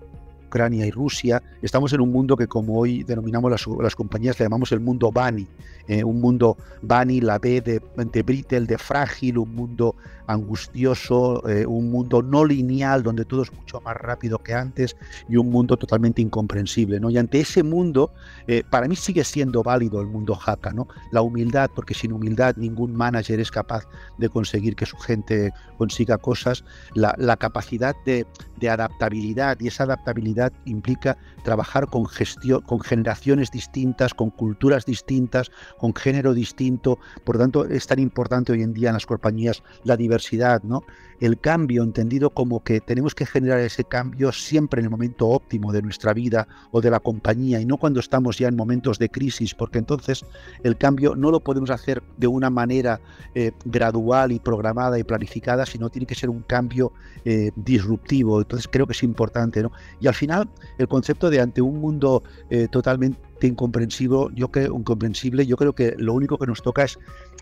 Ucrania 0.51 0.85
y 0.85 0.91
Rusia, 0.91 1.41
estamos 1.63 1.93
en 1.93 2.01
un 2.01 2.11
mundo 2.11 2.37
que 2.37 2.49
como 2.49 2.77
hoy 2.77 3.05
denominamos 3.05 3.53
las, 3.53 3.65
las 3.81 3.95
compañías, 3.95 4.37
le 4.41 4.47
llamamos 4.47 4.73
el 4.73 4.81
mundo 4.81 5.13
Bani, 5.13 5.47
eh, 5.87 6.03
un 6.03 6.21
mundo 6.21 6.57
Bani, 6.83 7.21
la 7.21 7.39
B 7.39 7.61
de, 7.61 7.81
de 7.97 8.23
Brittle, 8.25 8.67
de 8.67 8.77
frágil, 8.77 9.39
un 9.39 9.55
mundo 9.55 9.95
angustioso, 10.31 11.47
eh, 11.49 11.67
un 11.67 11.91
mundo 11.91 12.23
no 12.23 12.45
lineal 12.45 13.03
donde 13.03 13.25
todo 13.25 13.43
es 13.43 13.53
mucho 13.53 13.81
más 13.81 13.97
rápido 13.97 14.39
que 14.39 14.55
antes 14.55 14.97
y 15.29 15.37
un 15.37 15.51
mundo 15.51 15.77
totalmente 15.77 16.23
incomprensible. 16.23 17.01
¿no? 17.01 17.11
Y 17.11 17.19
ante 17.19 17.41
ese 17.41 17.63
mundo, 17.63 18.13
eh, 18.47 18.63
para 18.71 18.87
mí 18.87 18.97
sigue 18.97 19.25
siendo 19.25 19.63
válido 19.63 20.01
el 20.01 20.07
mundo 20.07 20.39
Haka, 20.45 20.73
¿no? 20.73 20.87
la 21.11 21.23
humildad, 21.23 21.71
porque 21.75 21.95
sin 21.95 22.13
humildad 22.13 22.57
ningún 22.57 22.95
manager 22.95 23.41
es 23.41 23.51
capaz 23.51 23.85
de 24.19 24.29
conseguir 24.29 24.77
que 24.77 24.87
su 24.87 24.97
gente 24.97 25.53
consiga 25.79 26.17
cosas, 26.19 26.65
la, 26.95 27.15
la 27.19 27.37
capacidad 27.37 27.95
de, 28.07 28.27
de 28.61 28.71
adaptabilidad 28.71 29.59
y 29.61 29.69
esa 29.69 29.83
adaptabilidad 29.85 30.40
implica 30.65 31.17
trabajar 31.45 31.87
con 31.87 32.07
gestión, 32.07 32.63
con 32.63 32.81
generaciones 32.81 33.51
distintas, 33.51 34.15
con 34.15 34.31
culturas 34.31 34.85
distintas, 34.87 35.51
con 35.79 35.95
género 35.95 36.35
distinto. 36.35 36.99
Por 37.25 37.39
tanto, 37.39 37.65
es 37.67 37.87
tan 37.87 37.99
importante 37.99 38.53
hoy 38.53 38.63
en 38.63 38.73
día 38.73 38.89
en 38.89 38.95
las 38.95 39.07
compañías 39.07 39.63
la 39.85 39.97
diversidad, 39.97 40.63
¿no? 40.63 40.83
El 41.21 41.39
cambio 41.39 41.83
entendido 41.83 42.31
como 42.31 42.65
que 42.65 42.81
tenemos 42.81 43.15
que 43.15 43.27
generar 43.27 43.61
ese 43.61 43.85
cambio 43.85 44.33
siempre 44.33 44.81
en 44.81 44.87
el 44.87 44.91
momento 44.91 45.29
óptimo 45.29 45.71
de 45.73 45.83
nuestra 45.83 46.15
vida 46.15 46.49
o 46.71 46.81
de 46.81 46.91
la 46.91 47.01
compañía 47.01 47.61
y 47.61 47.67
no 47.67 47.77
cuando 47.77 48.01
estamos 48.01 48.39
ya 48.39 48.49
en 48.49 48.57
momentos 48.57 48.99
de 48.99 49.11
crisis, 49.11 49.55
porque 49.55 49.79
entonces 49.79 50.25
el 50.63 50.79
cambio 50.79 51.15
no 51.17 51.31
lo 51.31 51.41
podemos 51.41 51.71
hacer 51.71 52.03
de 52.17 52.27
una 52.27 52.49
manera 52.49 53.01
eh, 53.35 53.53
gradual 53.65 54.33
y 54.33 54.39
programada 54.39 54.99
y 54.99 55.05
planificada, 55.05 55.67
sino 55.67 55.91
tiene 55.91 56.07
que 56.07 56.15
ser 56.15 56.31
un 56.31 56.43
cambio 56.43 56.93
eh, 57.25 57.51
disruptivo. 57.57 58.41
Entonces 58.41 58.69
creo 58.71 58.87
que 58.87 58.93
es 58.93 59.03
importante, 59.03 59.63
¿no? 59.63 59.73
Y 60.01 60.07
al 60.07 60.15
final 60.15 60.30
el 60.79 60.89
concepto 60.89 61.31
de 61.31 61.41
ante 61.41 61.61
un 61.63 61.81
mundo 61.81 62.23
eh, 62.51 62.69
totalmente 62.71 63.47
incomprensible, 63.47 64.29
yo 64.35 64.49
creo, 64.49 64.77
incomprensible, 64.77 65.47
yo 65.47 65.57
creo 65.57 65.75
que 65.75 65.95
lo 65.99 66.15
único 66.15 66.39
que 66.39 66.47
nos 66.47 66.63
toca 66.63 66.85
es 66.85 66.99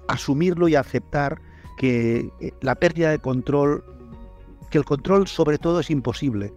asumirlo 0.07 0.69
y 0.69 0.75
aceptar 0.75 1.41
que 1.77 2.31
eh, 2.41 2.53
la 2.61 2.75
pérdida 2.75 3.11
de 3.11 3.19
control, 3.19 3.85
que 4.71 4.79
el 4.79 4.85
control 4.85 5.27
sobre 5.29 5.59
todo 5.59 5.81
es 5.81 5.91
imposible. 5.91 6.53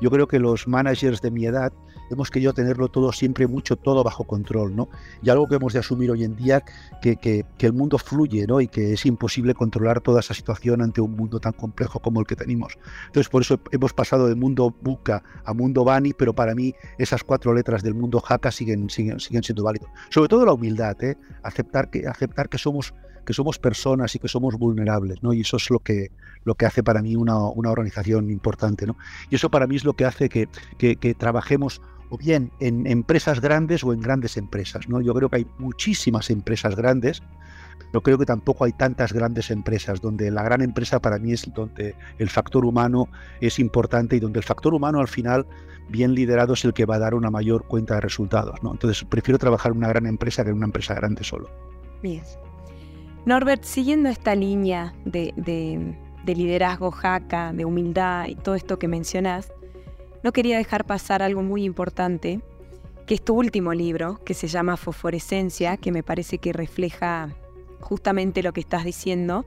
Yo 0.00 0.10
creo 0.10 0.28
que 0.28 0.38
los 0.38 0.68
managers 0.68 1.22
de 1.22 1.30
mi 1.30 1.46
edad 1.46 1.72
hemos 2.10 2.30
querido 2.30 2.52
tenerlo 2.52 2.88
todo 2.88 3.12
siempre 3.12 3.46
mucho, 3.46 3.76
todo 3.76 4.02
bajo 4.04 4.24
control, 4.24 4.74
¿no? 4.74 4.88
Y 5.22 5.30
algo 5.30 5.46
que 5.48 5.56
hemos 5.56 5.72
de 5.72 5.80
asumir 5.80 6.10
hoy 6.10 6.24
en 6.24 6.36
día, 6.36 6.62
que, 7.00 7.16
que, 7.16 7.44
el 7.58 7.72
mundo 7.72 7.98
fluye, 7.98 8.46
¿no? 8.46 8.60
Y 8.60 8.68
que 8.68 8.92
es 8.92 9.06
imposible 9.06 9.54
controlar 9.54 10.00
toda 10.00 10.20
esa 10.20 10.34
situación 10.34 10.82
ante 10.82 11.00
un 11.00 11.16
mundo 11.16 11.40
tan 11.40 11.52
complejo 11.52 12.00
como 12.00 12.20
el 12.20 12.26
que 12.26 12.36
tenemos. 12.36 12.78
Entonces, 13.06 13.28
por 13.28 13.42
eso 13.42 13.60
hemos 13.72 13.92
pasado 13.92 14.28
de 14.28 14.34
mundo 14.34 14.74
Buca 14.82 15.22
a 15.44 15.52
mundo 15.52 15.84
Bani, 15.84 16.12
pero 16.12 16.34
para 16.34 16.54
mí 16.54 16.74
esas 16.98 17.24
cuatro 17.24 17.52
letras 17.52 17.82
del 17.82 17.94
mundo 17.94 18.22
Haka 18.26 18.50
siguen, 18.50 18.88
siguen, 18.90 19.18
siguen 19.20 19.42
siendo 19.42 19.64
válidos. 19.64 19.90
Sobre 20.10 20.28
todo 20.28 20.44
la 20.44 20.52
humildad, 20.52 21.02
¿eh? 21.02 21.16
Aceptar 21.42 21.90
que, 21.90 22.06
aceptar 22.06 22.48
que 22.48 22.58
somos 22.58 22.94
que 23.26 23.34
somos 23.34 23.58
personas 23.58 24.14
y 24.14 24.18
que 24.18 24.28
somos 24.28 24.54
vulnerables, 24.54 25.22
¿no? 25.22 25.34
Y 25.34 25.40
eso 25.40 25.58
es 25.58 25.68
lo 25.68 25.80
que, 25.80 26.12
lo 26.44 26.54
que 26.54 26.64
hace 26.64 26.82
para 26.82 27.02
mí 27.02 27.16
una, 27.16 27.36
una 27.36 27.70
organización 27.70 28.30
importante, 28.30 28.86
¿no? 28.86 28.96
Y 29.28 29.34
eso 29.34 29.50
para 29.50 29.66
mí 29.66 29.76
es 29.76 29.84
lo 29.84 29.94
que 29.94 30.06
hace 30.06 30.28
que, 30.30 30.48
que 30.78 31.14
trabajemos 31.14 31.82
o 32.10 32.18
bien 32.18 32.50
en 32.60 32.86
empresas 32.86 33.40
grandes 33.40 33.84
o 33.84 33.92
en 33.92 34.00
grandes 34.00 34.36
empresas. 34.36 34.88
¿no? 34.88 35.00
Yo 35.00 35.14
creo 35.14 35.28
que 35.28 35.36
hay 35.36 35.46
muchísimas 35.58 36.30
empresas 36.30 36.76
grandes, 36.76 37.22
pero 37.90 38.02
creo 38.02 38.18
que 38.18 38.26
tampoco 38.26 38.64
hay 38.64 38.72
tantas 38.72 39.12
grandes 39.12 39.50
empresas, 39.50 40.00
donde 40.00 40.30
la 40.30 40.42
gran 40.42 40.62
empresa 40.62 41.00
para 41.00 41.18
mí 41.18 41.32
es 41.32 41.52
donde 41.54 41.94
el 42.18 42.30
factor 42.30 42.64
humano 42.64 43.08
es 43.40 43.58
importante 43.58 44.16
y 44.16 44.20
donde 44.20 44.38
el 44.38 44.44
factor 44.44 44.74
humano 44.74 45.00
al 45.00 45.08
final, 45.08 45.46
bien 45.88 46.14
liderado, 46.14 46.54
es 46.54 46.64
el 46.64 46.72
que 46.72 46.84
va 46.84 46.96
a 46.96 46.98
dar 46.98 47.14
una 47.14 47.30
mayor 47.30 47.66
cuenta 47.66 47.94
de 47.94 48.00
resultados. 48.00 48.62
¿no? 48.62 48.72
Entonces 48.72 49.04
prefiero 49.04 49.38
trabajar 49.38 49.72
en 49.72 49.78
una 49.78 49.88
gran 49.88 50.06
empresa 50.06 50.44
que 50.44 50.50
en 50.50 50.56
una 50.56 50.66
empresa 50.66 50.94
grande 50.94 51.24
solo. 51.24 51.50
Bien. 52.02 52.22
Norbert, 53.24 53.64
siguiendo 53.64 54.08
esta 54.08 54.36
línea 54.36 54.94
de, 55.04 55.32
de, 55.36 55.96
de 56.24 56.34
liderazgo 56.34 56.92
jaca, 56.92 57.52
de 57.52 57.64
humildad 57.64 58.26
y 58.28 58.36
todo 58.36 58.54
esto 58.54 58.78
que 58.78 58.86
mencionas, 58.86 59.52
no 60.26 60.32
quería 60.32 60.58
dejar 60.58 60.86
pasar 60.86 61.22
algo 61.22 61.44
muy 61.44 61.62
importante, 61.62 62.40
que 63.06 63.14
es 63.14 63.24
tu 63.24 63.34
último 63.34 63.72
libro, 63.72 64.18
que 64.24 64.34
se 64.34 64.48
llama 64.48 64.76
Fosforescencia, 64.76 65.76
que 65.76 65.92
me 65.92 66.02
parece 66.02 66.38
que 66.38 66.52
refleja 66.52 67.28
justamente 67.78 68.42
lo 68.42 68.52
que 68.52 68.58
estás 68.58 68.84
diciendo. 68.84 69.46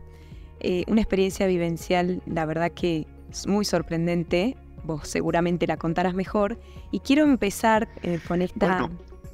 Eh, 0.61 0.85
una 0.87 1.01
experiencia 1.01 1.47
vivencial, 1.47 2.21
la 2.25 2.45
verdad 2.45 2.71
que 2.71 3.07
es 3.29 3.45
muy 3.45 3.65
sorprendente, 3.65 4.55
vos 4.85 5.05
seguramente 5.05 5.67
la 5.67 5.75
contarás 5.75 6.13
mejor, 6.13 6.57
y 6.91 7.01
quiero 7.01 7.25
empezar 7.25 7.89
eh, 8.01 8.21
con 8.25 8.41
esta... 8.41 8.89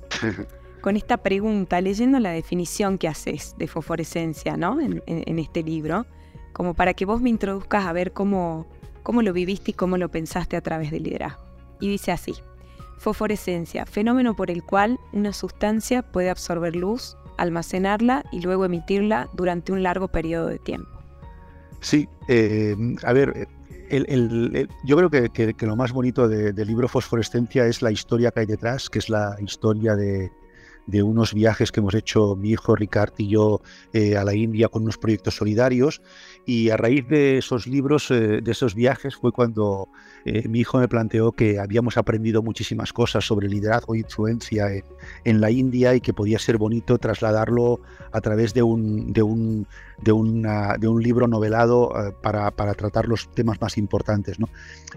con 0.81 0.97
esta 0.97 1.17
pregunta, 1.17 1.79
leyendo 1.79 2.19
la 2.19 2.31
definición 2.31 2.97
que 2.97 3.07
haces 3.07 3.55
de 3.57 3.67
fosforescencia 3.67 4.55
¿no? 4.57 4.79
en 4.81 5.39
este 5.39 5.63
libro, 5.63 6.05
como 6.53 6.73
para 6.73 6.93
que 6.93 7.05
vos 7.05 7.21
me 7.21 7.29
introduzcas 7.29 7.85
a 7.85 7.91
ver 7.91 8.13
cómo, 8.13 8.65
cómo 9.05 9.21
lo 9.21 9.33
viviste 9.33 9.71
y 9.71 9.73
cómo 9.75 9.97
lo 9.97 10.09
pensaste 10.09 10.57
a 10.57 10.61
través 10.61 10.89
del 10.89 11.03
liderazgo. 11.03 11.43
Y 11.79 11.89
dice 11.89 12.11
así, 12.11 12.33
fosforescencia, 12.97 13.85
fenómeno 13.85 14.35
por 14.35 14.49
el 14.49 14.63
cual 14.63 14.99
una 15.13 15.31
sustancia 15.31 16.01
puede 16.01 16.31
absorber 16.31 16.75
luz, 16.75 17.15
almacenarla 17.37 18.25
y 18.31 18.41
luego 18.41 18.65
emitirla 18.65 19.29
durante 19.33 19.71
un 19.71 19.83
largo 19.83 20.07
periodo 20.07 20.47
de 20.47 20.57
tiempo. 20.57 20.89
Sí, 21.81 22.09
eh, 22.27 22.75
a 23.03 23.13
ver, 23.13 23.47
yo 24.85 24.97
creo 24.97 25.11
que, 25.11 25.55
lo 25.59 25.75
más 25.75 25.91
bonito 25.91 26.27
del 26.27 26.67
libro 26.67 26.87
Fosforescencia 26.87 27.67
es 27.67 27.83
la 27.83 27.91
historia 27.91 28.31
que 28.31 28.39
hay 28.39 28.45
detrás, 28.47 28.89
que 28.89 28.97
es 28.97 29.09
la 29.09 29.35
historia 29.39 29.95
de, 29.95 30.31
de 30.87 31.03
unos 31.03 31.33
viajes 31.33 31.71
que 31.71 31.79
hemos 31.79 31.95
hecho 31.95 32.35
mi 32.35 32.51
hijo 32.51 32.75
Ricard 32.75 33.13
y 33.17 33.29
yo 33.29 33.61
eh, 33.93 34.17
a 34.17 34.23
la 34.23 34.35
India 34.35 34.67
con 34.67 34.83
unos 34.83 34.97
proyectos 34.97 35.35
solidarios 35.35 36.01
y 36.45 36.69
a 36.69 36.77
raíz 36.77 37.07
de 37.07 37.37
esos 37.37 37.65
libros, 37.65 38.11
eh, 38.11 38.41
de 38.41 38.51
esos 38.51 38.75
viajes 38.75 39.15
fue 39.15 39.31
cuando 39.31 39.89
eh, 40.25 40.47
mi 40.47 40.59
hijo 40.59 40.77
me 40.77 40.87
planteó 40.87 41.31
que 41.31 41.59
habíamos 41.59 41.97
aprendido 41.97 42.43
muchísimas 42.43 42.93
cosas 42.93 43.25
sobre 43.25 43.47
liderazgo 43.47 43.95
e 43.95 43.99
influencia 43.99 44.67
en, 45.23 45.41
la 45.41 45.51
India 45.51 45.95
y 45.95 46.01
que 46.01 46.13
podía 46.13 46.39
ser 46.39 46.57
bonito 46.57 46.97
trasladarlo 46.97 47.81
a 48.11 48.21
través 48.21 48.53
de 48.53 48.63
un, 48.63 49.11
de 49.11 49.23
un, 49.23 49.67
de 50.01 50.11
una, 50.11 50.77
de 50.77 50.87
un 50.87 51.01
libro 51.01 51.27
novelado 51.27 51.91
para, 52.21 52.51
para, 52.51 52.73
tratar 52.73 53.07
los 53.07 53.29
temas 53.31 53.59
más 53.59 53.77
importantes. 53.77 54.39
¿no? 54.39 54.49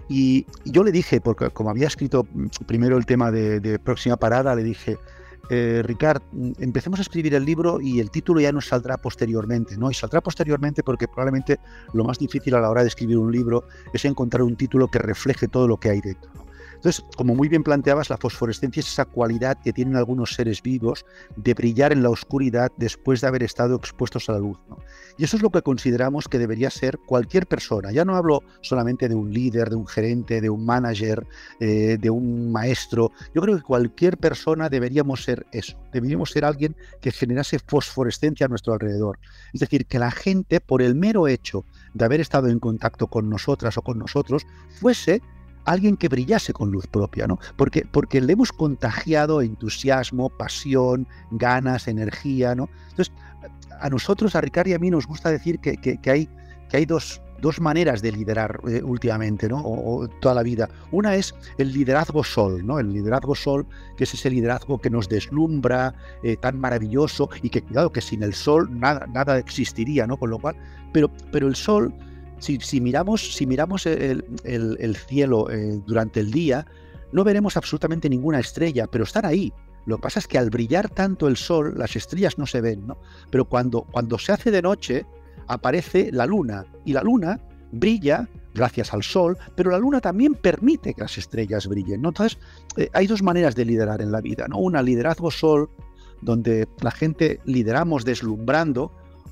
Y, 0.07 0.45
yo 0.65 0.83
le 0.83 0.91
dije, 0.91 1.19
porque 1.19 1.49
como 1.49 1.69
había 1.69 1.87
escrito 1.87 2.25
primero 2.65 2.97
el 2.97 3.05
tema 3.05 3.31
de 3.31 3.79
Próxima 3.79 4.17
Parada, 4.17 4.55
le 4.55 4.63
dije, 4.63 4.97
eh, 5.49 5.81
Ricard, 5.83 6.21
empecemos 6.59 6.99
a 6.99 7.01
escribir 7.01 7.33
el 7.33 7.45
libro 7.45 7.81
y 7.81 7.99
el 7.99 8.11
título 8.11 8.39
ya 8.39 8.51
nos 8.51 8.67
saldrá 8.67 8.97
posteriormente, 8.97 9.77
¿no? 9.77 9.89
Y 9.89 9.93
saldrá 9.93 10.21
posteriormente 10.21 10.83
porque 10.83 11.07
probablemente 11.07 11.59
lo 11.93 12.03
más 12.03 12.19
difícil 12.19 12.55
a 12.55 12.61
la 12.61 12.69
hora 12.69 12.81
de 12.81 12.87
escribir 12.87 13.17
un 13.17 13.31
libro 13.31 13.63
es 13.93 14.05
encontrar 14.05 14.43
un 14.43 14.55
título 14.55 14.87
que 14.89 14.99
refleje 14.99 15.47
todo 15.47 15.67
lo 15.67 15.77
que 15.77 15.89
hay 15.89 16.01
dentro. 16.01 16.48
Entonces, 16.79 17.03
como 17.17 17.35
muy 17.35 17.49
bien 17.49 17.61
planteabas, 17.61 18.09
la 18.09 18.15
fosforescencia 18.15 18.79
es 18.79 18.87
esa 18.87 19.03
cualidad 19.03 19.57
que 19.61 19.73
tienen 19.73 19.97
algunos 19.97 20.33
seres 20.33 20.61
vivos 20.61 21.05
de 21.35 21.53
brillar 21.53 21.91
en 21.91 22.01
la 22.01 22.09
oscuridad 22.09 22.71
después 22.77 23.19
de 23.19 23.27
haber 23.27 23.43
estado 23.43 23.75
expuestos 23.75 24.29
a 24.29 24.33
la 24.33 24.39
luz. 24.39 24.57
Y 25.17 25.25
eso 25.25 25.35
es 25.35 25.43
lo 25.43 25.49
que 25.49 25.61
consideramos 25.61 26.29
que 26.29 26.39
debería 26.39 26.69
ser 26.69 26.97
cualquier 26.99 27.47
persona. 27.47 27.91
Ya 27.91 28.05
no 28.05 28.15
hablo 28.15 28.43
solamente 28.61 29.09
de 29.09 29.15
un 29.15 29.33
líder, 29.33 29.69
de 29.69 29.75
un 29.75 29.87
gerente, 29.87 30.39
de 30.39 30.49
un 30.49 30.65
manager, 30.65 31.27
eh, 31.59 31.97
de 31.99 32.09
un 32.09 32.49
maestro. 32.53 33.11
Yo 33.35 33.41
creo 33.41 33.57
que 33.57 33.63
cualquier 33.63 34.17
persona 34.17 34.69
deberíamos 34.69 35.25
ser 35.25 35.45
eso. 35.51 35.77
Deberíamos 35.91 36.31
ser 36.31 36.45
alguien 36.45 36.77
que 37.01 37.11
generase 37.11 37.59
fosforescencia 37.59 38.45
a 38.45 38.49
nuestro 38.49 38.71
alrededor. 38.71 39.19
Es 39.51 39.59
decir, 39.59 39.85
que 39.85 39.99
la 39.99 40.11
gente, 40.11 40.61
por 40.61 40.81
el 40.81 40.95
mero 40.95 41.27
hecho 41.27 41.65
de 41.93 42.05
haber 42.05 42.21
estado 42.21 42.47
en 42.47 42.59
contacto 42.59 43.07
con 43.07 43.29
nosotras 43.29 43.77
o 43.77 43.81
con 43.81 43.99
nosotros, 43.99 44.47
fuese 44.79 45.21
alguien 45.69 45.97
que 45.97 46.07
brillase 46.07 46.51
con 46.51 46.71
luz 46.71 46.87
propia, 46.87 47.27
¿no? 47.27 47.39
Porque, 47.55 47.85
porque 47.89 48.21
le 48.21 48.33
hemos 48.33 48.51
contagiado 48.51 49.41
entusiasmo, 49.41 50.29
pasión, 50.29 51.07
ganas, 51.31 51.87
energía, 51.87 52.55
¿no? 52.55 52.69
Entonces, 52.89 53.13
a 53.79 53.89
nosotros, 53.89 54.35
a 54.35 54.41
Ricardo 54.41 54.71
y 54.71 54.73
a 54.73 54.79
mí, 54.79 54.89
nos 54.89 55.05
gusta 55.05 55.29
decir 55.29 55.59
que, 55.59 55.77
que, 55.77 56.09
hay, 56.09 56.27
que 56.69 56.77
hay 56.77 56.85
dos, 56.85 57.21
dos 57.39 57.61
maneras 57.61 58.01
de 58.01 58.11
liderar 58.11 58.59
eh, 58.67 58.81
últimamente, 58.83 59.47
¿no? 59.47 59.61
O, 59.63 60.07
toda 60.07 60.35
la 60.35 60.43
vida. 60.43 60.69
Una 60.91 61.15
es 61.15 61.35
el 61.59 61.71
liderazgo 61.71 62.23
sol, 62.23 62.65
¿no? 62.65 62.79
El 62.79 62.91
liderazgo 62.91 63.35
sol, 63.35 63.67
que 63.95 64.05
es 64.05 64.13
ese 64.13 64.29
liderazgo 64.31 64.79
que 64.79 64.89
nos 64.89 65.07
deslumbra, 65.07 65.93
eh, 66.23 66.35
tan 66.35 66.59
maravilloso 66.59 67.29
y 67.43 67.49
que, 67.49 67.61
cuidado, 67.61 67.91
que 67.91 68.01
sin 68.01 68.23
el 68.23 68.33
sol 68.33 68.67
nada, 68.71 69.05
nada 69.13 69.37
existiría, 69.37 70.07
¿no? 70.07 70.17
Con 70.17 70.31
lo 70.31 70.39
cual, 70.39 70.55
pero, 70.93 71.11
pero 71.31 71.47
el 71.47 71.55
sol 71.55 71.93
si, 72.39 72.81
miramos, 72.81 73.35
si 73.35 73.45
miramos 73.45 73.85
el, 73.85 74.23
cielo 75.07 75.49
eh, 75.49 75.81
durante 75.85 76.19
el 76.19 76.31
día, 76.31 76.65
no 77.11 77.23
veremos 77.23 77.57
absolutamente 77.57 78.09
ninguna 78.09 78.39
estrella, 78.39 78.87
pero 78.87 79.03
están 79.03 79.25
ahí. 79.25 79.53
Lo 79.85 79.97
que 79.97 80.03
pasa 80.03 80.19
es 80.19 80.27
que 80.27 80.37
al 80.37 80.49
brillar 80.49 80.89
tanto 80.89 81.27
el 81.27 81.37
sol, 81.37 81.73
las 81.77 81.95
estrellas 81.95 82.37
no 82.37 82.45
se 82.45 82.61
ven, 82.61 82.85
¿no? 82.85 82.97
Pero 83.31 83.45
cuando, 83.45 83.83
cuando 83.83 84.19
se 84.19 84.31
hace 84.31 84.51
de 84.51 84.61
noche, 84.61 85.05
aparece 85.47 86.11
la 86.11 86.25
luna. 86.25 86.65
Y 86.85 86.93
la 86.93 87.01
luna 87.01 87.39
brilla 87.71 88.27
gracias 88.53 88.93
al 88.93 89.03
sol, 89.03 89.37
pero 89.55 89.71
la 89.71 89.77
luna 89.77 90.01
también 90.01 90.35
permite 90.35 90.93
que 90.93 91.01
las 91.01 91.17
estrellas 91.17 91.67
brillen. 91.67 92.01
¿no? 92.01 92.09
Entonces, 92.09 92.39
eh, 92.77 92.89
hay 92.93 93.07
dos 93.07 93.21
maneras 93.21 93.55
de 93.55 93.65
liderar 93.65 94.01
en 94.01 94.11
la 94.11 94.21
vida. 94.21 94.47
¿no? 94.47 94.57
Una, 94.57 94.81
liderazgo 94.81 95.31
sol, 95.31 95.69
donde 96.21 96.67
la 96.81 96.91
gente 96.91 97.39
lideramos 97.45 98.05
deslumbrando, 98.05 98.91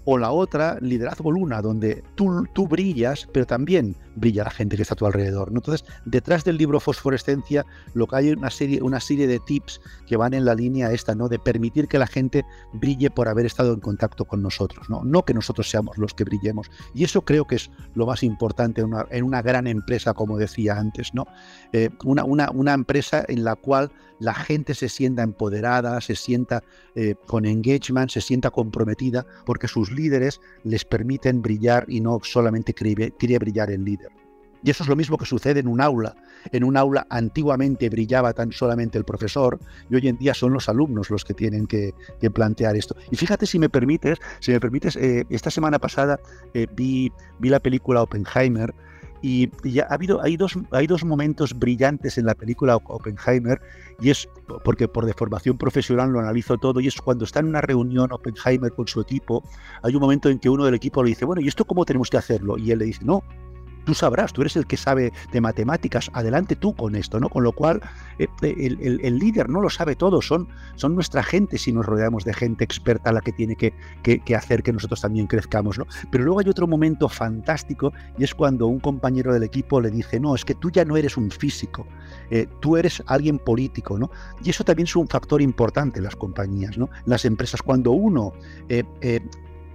o 0.09 0.17
la 0.17 0.31
otra, 0.31 0.77
liderazgo 0.79 1.31
luna, 1.31 1.61
donde 1.61 2.01
tú, 2.15 2.45
tú 2.53 2.65
brillas, 2.65 3.27
pero 3.33 3.45
también 3.45 3.93
brilla 4.17 4.43
la 4.43 4.49
gente 4.49 4.75
que 4.75 4.81
está 4.81 4.93
a 4.93 4.97
tu 4.97 5.05
alrededor. 5.05 5.49
Entonces, 5.53 5.87
detrás 6.05 6.43
del 6.43 6.57
libro 6.57 6.79
Fosforescencia, 6.79 7.65
lo 7.93 8.07
que 8.07 8.15
hay 8.15 8.29
es 8.29 8.35
una 8.35 8.49
serie, 8.49 8.81
una 8.81 8.99
serie 8.99 9.27
de 9.27 9.39
tips 9.39 9.79
que 10.07 10.17
van 10.17 10.33
en 10.33 10.45
la 10.45 10.55
línea 10.55 10.91
esta, 10.91 11.15
¿no? 11.15 11.29
De 11.29 11.39
permitir 11.39 11.87
que 11.87 11.99
la 11.99 12.07
gente 12.07 12.45
brille 12.73 13.09
por 13.09 13.27
haber 13.27 13.45
estado 13.45 13.73
en 13.73 13.79
contacto 13.79 14.25
con 14.25 14.41
nosotros, 14.41 14.89
¿no? 14.89 15.03
No 15.03 15.23
que 15.23 15.33
nosotros 15.33 15.69
seamos 15.69 15.97
los 15.97 16.13
que 16.13 16.23
brillemos. 16.23 16.69
Y 16.93 17.03
eso 17.03 17.21
creo 17.21 17.45
que 17.45 17.55
es 17.55 17.71
lo 17.95 18.05
más 18.05 18.23
importante 18.23 18.81
en 18.81 18.87
una, 18.87 19.05
en 19.09 19.23
una 19.23 19.41
gran 19.41 19.67
empresa, 19.67 20.13
como 20.13 20.37
decía 20.37 20.77
antes, 20.77 21.13
¿no? 21.13 21.25
Eh, 21.73 21.89
una, 22.03 22.23
una, 22.23 22.49
una 22.51 22.73
empresa 22.73 23.23
en 23.27 23.43
la 23.43 23.55
cual 23.55 23.91
la 24.19 24.33
gente 24.33 24.73
se 24.73 24.89
sienta 24.89 25.23
empoderada, 25.23 25.99
se 26.01 26.15
sienta 26.15 26.63
eh, 26.95 27.15
con 27.27 27.45
engagement, 27.45 28.09
se 28.09 28.21
sienta 28.21 28.49
comprometida, 28.49 29.25
porque 29.45 29.67
sus 29.67 29.91
líderes 29.91 30.41
les 30.63 30.85
permiten 30.85 31.41
brillar 31.41 31.85
y 31.87 32.01
no 32.01 32.19
solamente 32.23 32.73
quiere, 32.73 33.13
brillar 33.39 33.71
el 33.71 33.83
líder. 33.83 34.06
Y 34.63 34.69
eso 34.69 34.83
es 34.83 34.89
lo 34.89 34.95
mismo 34.95 35.17
que 35.17 35.25
sucede 35.25 35.59
en 35.59 35.67
un 35.67 35.81
aula. 35.81 36.15
En 36.51 36.63
un 36.63 36.77
aula 36.77 37.05
antiguamente 37.09 37.89
brillaba 37.89 38.33
tan 38.33 38.51
solamente 38.51 38.97
el 38.97 39.03
profesor 39.03 39.59
y 39.89 39.95
hoy 39.95 40.07
en 40.07 40.17
día 40.17 40.33
son 40.33 40.53
los 40.53 40.69
alumnos 40.69 41.09
los 41.09 41.23
que 41.25 41.33
tienen 41.33 41.67
que, 41.67 41.93
plantear 42.33 42.75
esto. 42.75 42.95
Y 43.11 43.15
fíjate 43.15 43.45
si 43.45 43.57
me 43.59 43.69
permites, 43.69 44.19
si 44.39 44.51
me 44.51 44.59
permites, 44.59 44.95
eh, 44.97 45.25
esta 45.29 45.49
semana 45.49 45.79
pasada 45.79 46.19
eh, 46.53 46.67
vi, 46.75 47.11
vi 47.39 47.49
la 47.49 47.59
película 47.59 48.01
Oppenheimer 48.01 48.73
y, 49.21 49.49
ya 49.63 49.87
ha 49.89 49.95
habido, 49.95 50.21
hay 50.21 50.37
dos, 50.37 50.57
hay 50.71 50.87
dos 50.87 51.03
momentos 51.03 51.57
brillantes 51.57 52.17
en 52.17 52.25
la 52.25 52.35
película 52.35 52.75
Oppenheimer, 52.75 53.59
y 53.99 54.09
es 54.09 54.29
porque 54.63 54.87
por 54.87 55.05
deformación 55.05 55.57
profesional 55.57 56.11
lo 56.11 56.19
analizo 56.19 56.57
todo, 56.57 56.79
y 56.79 56.87
es 56.87 56.95
cuando 57.01 57.25
está 57.25 57.39
en 57.39 57.47
una 57.47 57.61
reunión 57.61 58.11
Oppenheimer 58.11 58.71
con 58.71 58.87
su 58.87 59.01
equipo, 59.01 59.43
hay 59.81 59.95
un 59.95 60.01
momento 60.01 60.29
en 60.29 60.39
que 60.39 60.49
uno 60.49 60.65
del 60.65 60.75
equipo 60.75 61.03
le 61.03 61.09
dice, 61.09 61.25
bueno, 61.25 61.41
¿y 61.41 61.47
esto 61.47 61.65
cómo 61.65 61.85
tenemos 61.85 62.09
que 62.09 62.17
hacerlo? 62.17 62.57
Y 62.57 62.71
él 62.71 62.79
le 62.79 62.85
dice, 62.85 63.03
no, 63.03 63.23
tú 63.87 63.93
sabrás, 63.93 64.33
tú 64.33 64.41
eres 64.41 64.57
el 64.57 64.67
que 64.67 64.75
sabe 64.75 65.13
de 65.31 65.39
matemáticas, 65.39 66.11
adelante 66.11 66.57
tú 66.57 66.75
con 66.75 66.93
esto, 66.93 67.21
¿no? 67.21 67.29
Con 67.29 67.45
lo 67.45 67.53
cual, 67.53 67.81
eh, 68.19 68.27
el, 68.41 69.17
líder 69.17 69.47
no 69.47 69.61
lo 69.61 69.69
sabe 69.69 69.95
todo, 69.95 70.21
son, 70.21 70.49
son 70.75 70.93
nuestra 70.93 71.23
gente 71.23 71.57
si 71.57 71.71
nos 71.71 71.85
rodeamos 71.85 72.25
de 72.25 72.33
gente 72.33 72.65
experta 72.65 73.13
la 73.13 73.21
que 73.21 73.31
tiene 73.31 73.55
que, 73.55 73.73
hacer 74.35 74.61
que 74.61 74.73
nosotros 74.73 74.99
también 74.99 75.25
crezcamos, 75.25 75.79
¿no? 75.79 75.85
Pero 76.11 76.25
luego 76.25 76.41
hay 76.41 76.49
otro 76.49 76.67
momento 76.67 77.07
fantástico 77.07 77.93
y 78.17 78.25
es 78.25 78.35
cuando 78.35 78.67
un 78.67 78.81
compañero 78.81 79.33
del 79.33 79.43
equipo 79.43 79.79
le 79.79 79.89
dice, 79.89 80.19
no, 80.19 80.35
es 80.35 80.43
que 80.43 80.53
tú 80.53 80.69
ya 80.69 80.83
no 80.83 80.97
eres 80.97 81.15
un 81.15 81.31
físico, 81.31 81.87
eh, 82.29 82.45
tú 82.59 82.75
eres 82.75 83.01
alguien 83.07 83.39
político, 83.39 83.97
¿no? 83.97 84.11
Y 84.43 84.49
eso 84.49 84.65
también 84.65 84.87
es 84.87 84.97
un 84.97 85.07
factor 85.07 85.41
importante 85.41 85.99
en 85.99 86.03
las 86.03 86.17
compañías, 86.17 86.77
¿no? 86.77 86.89
Las 87.05 87.23
empresas, 87.23 87.61
cuando 87.61 87.91
uno 87.91 88.33
eh, 88.67 88.83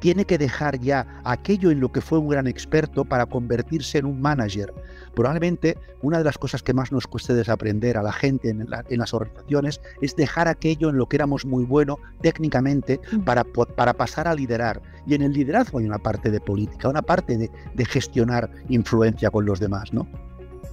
tiene 0.02 0.24
que 0.24 0.36
dejar 0.36 0.80
ya 0.80 1.06
aquello 1.22 1.70
en 1.70 1.78
lo 1.78 1.92
que 1.92 2.00
fue 2.00 2.18
un 2.18 2.28
gran 2.28 2.48
experto 2.48 3.04
para 3.04 3.24
convertirse 3.24 3.98
en 3.98 4.06
un 4.06 4.20
manager. 4.20 4.74
Probablemente 5.14 5.78
una 6.02 6.18
de 6.18 6.24
las 6.24 6.38
cosas 6.38 6.60
que 6.60 6.74
más 6.74 6.90
nos 6.90 7.06
cueste 7.06 7.34
desaprender 7.34 7.96
a 7.96 8.02
la 8.02 8.12
gente 8.12 8.50
en, 8.50 8.66
las 8.68 9.14
organizaciones 9.14 9.80
es 10.00 10.16
dejar 10.16 10.48
aquello 10.48 10.90
en 10.90 10.96
lo 10.96 11.06
que 11.06 11.16
éramos 11.16 11.46
muy 11.46 11.64
bueno 11.64 12.00
técnicamente 12.20 12.98
para, 13.24 13.44
para 13.44 13.92
pasar 13.92 14.26
a 14.26 14.34
liderar. 14.34 14.82
Y 15.06 15.14
en 15.14 15.22
el 15.22 15.32
liderazgo 15.32 15.78
hay 15.78 15.86
una 15.86 15.98
parte 15.98 16.32
de 16.32 16.40
política, 16.40 16.88
una 16.88 17.02
parte 17.02 17.38
de, 17.38 17.48
de 17.72 17.84
gestionar 17.84 18.50
influencia 18.68 19.30
con 19.30 19.46
los 19.46 19.60
demás, 19.60 19.92
¿no? 19.92 20.08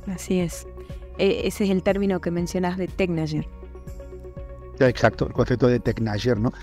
Así 0.07 0.39
es. 0.39 0.65
E, 1.19 1.45
ese 1.45 1.65
es 1.65 1.69
el 1.69 1.83
término 1.83 2.19
que 2.19 2.31
mencionas 2.31 2.79
de 2.79 2.88
Technager. 2.88 3.48
Exacto, 4.79 5.27
el 5.27 5.33
concepto 5.33 5.67
de 5.67 5.79
Technager, 5.79 6.39
¿no? 6.39 6.53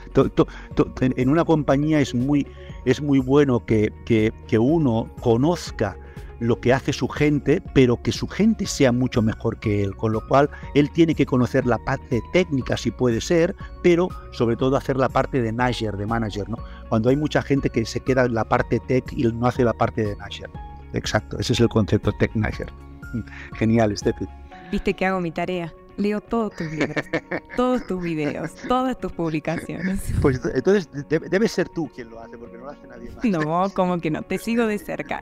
en 1.00 1.28
una 1.28 1.44
compañía 1.44 2.00
es 2.00 2.14
muy, 2.14 2.46
es 2.84 3.02
muy 3.02 3.18
bueno 3.18 3.64
que, 3.64 3.92
que, 4.06 4.58
uno 4.58 5.08
conozca 5.20 5.96
lo 6.40 6.60
que 6.60 6.72
hace 6.72 6.92
su 6.92 7.08
gente, 7.08 7.62
pero 7.74 8.00
que 8.02 8.12
su 8.12 8.26
gente 8.26 8.66
sea 8.66 8.92
mucho 8.92 9.20
mejor 9.20 9.58
que 9.58 9.82
él, 9.82 9.94
con 9.96 10.12
lo 10.12 10.26
cual 10.28 10.48
él 10.74 10.90
tiene 10.90 11.14
que 11.14 11.26
conocer 11.26 11.66
la 11.66 11.78
parte 11.78 12.22
técnica 12.32 12.76
si 12.76 12.90
puede 12.90 13.20
ser, 13.20 13.54
pero 13.82 14.08
sobre 14.32 14.56
todo 14.56 14.76
hacer 14.76 14.96
la 14.96 15.08
parte 15.08 15.42
de 15.42 15.52
Nager, 15.52 15.96
de 15.96 16.06
manager, 16.06 16.48
¿no? 16.48 16.56
Cuando 16.88 17.10
hay 17.10 17.16
mucha 17.16 17.42
gente 17.42 17.70
que 17.70 17.84
se 17.84 18.00
queda 18.00 18.24
en 18.24 18.34
la 18.34 18.44
parte 18.44 18.80
tech 18.80 19.04
y 19.12 19.24
no 19.24 19.46
hace 19.46 19.64
la 19.64 19.72
parte 19.72 20.04
de 20.04 20.16
Nager. 20.16 20.50
Exacto, 20.92 21.38
ese 21.38 21.52
es 21.52 21.60
el 21.60 21.68
concepto 21.68 22.12
Tech 22.12 22.34
Nager. 22.34 22.72
Genial, 23.54 23.96
Steffi. 23.96 24.26
Viste 24.70 24.94
que 24.94 25.06
hago 25.06 25.20
mi 25.20 25.30
tarea. 25.30 25.72
Leo 25.96 26.20
todos 26.20 26.54
tus 26.54 26.70
libros, 26.70 27.04
todos 27.56 27.86
tus 27.86 28.02
videos, 28.02 28.54
todas 28.68 28.98
tus 28.98 29.12
publicaciones. 29.12 30.12
Pues 30.20 30.40
entonces 30.54 30.88
debe, 31.08 31.48
ser 31.48 31.68
tú 31.68 31.88
quien 31.94 32.10
lo 32.10 32.20
hace, 32.20 32.36
porque 32.36 32.56
no 32.58 32.64
lo 32.64 32.70
hace 32.70 32.86
nadie 32.86 33.10
más. 33.10 33.24
No, 33.24 33.70
como 33.70 33.98
que 33.98 34.10
no, 34.10 34.22
te 34.22 34.38
sigo 34.38 34.66
de 34.66 34.78
cerca. 34.78 35.20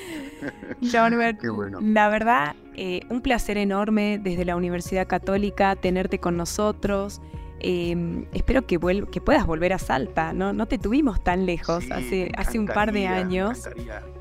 Norbert, 0.80 1.40
Qué 1.40 1.50
bueno. 1.50 1.78
la 1.80 2.08
verdad, 2.08 2.56
eh, 2.74 3.00
un 3.10 3.20
placer 3.20 3.58
enorme 3.58 4.18
desde 4.22 4.44
la 4.44 4.56
Universidad 4.56 5.06
Católica 5.06 5.76
tenerte 5.76 6.18
con 6.18 6.36
nosotros. 6.36 7.20
Em, 7.60 8.26
espero 8.32 8.66
que, 8.66 8.78
que 9.10 9.20
puedas 9.20 9.46
volver 9.46 9.72
a 9.72 9.78
Salta, 9.78 10.32
¿no? 10.32 10.52
No 10.52 10.66
te 10.66 10.78
tuvimos 10.78 11.22
tan 11.22 11.46
lejos 11.46 11.90
hace, 11.90 12.30
hace 12.36 12.58
un 12.58 12.66
par 12.66 12.92
de 12.92 13.06
años. 13.06 13.68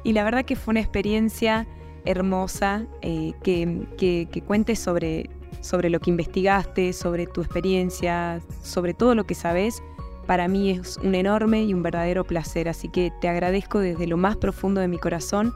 Y 0.03 0.13
la 0.13 0.23
verdad 0.23 0.45
que 0.45 0.55
fue 0.55 0.73
una 0.73 0.79
experiencia 0.81 1.67
hermosa 2.05 2.85
eh, 3.01 3.33
que, 3.43 3.87
que, 3.97 4.27
que 4.31 4.41
cuentes 4.41 4.79
sobre 4.79 5.29
sobre 5.63 5.89
lo 5.89 5.99
que 5.99 6.09
investigaste, 6.09 6.91
sobre 6.91 7.25
tu 7.25 7.41
experiencia, 7.41 8.41
sobre 8.61 8.93
todo 8.93 9.15
lo 9.15 9.23
que 9.23 9.33
sabes, 9.33 9.81
para 10.27 10.47
mí 10.47 10.71
es 10.71 10.97
un 10.97 11.15
enorme 11.15 11.63
y 11.63 11.73
un 11.73 11.81
verdadero 11.81 12.25
placer. 12.25 12.67
Así 12.67 12.89
que 12.89 13.11
te 13.21 13.29
agradezco 13.29 13.79
desde 13.79 14.05
lo 14.05 14.17
más 14.17 14.35
profundo 14.37 14.81
de 14.81 14.87
mi 14.87 14.97
corazón 14.97 15.53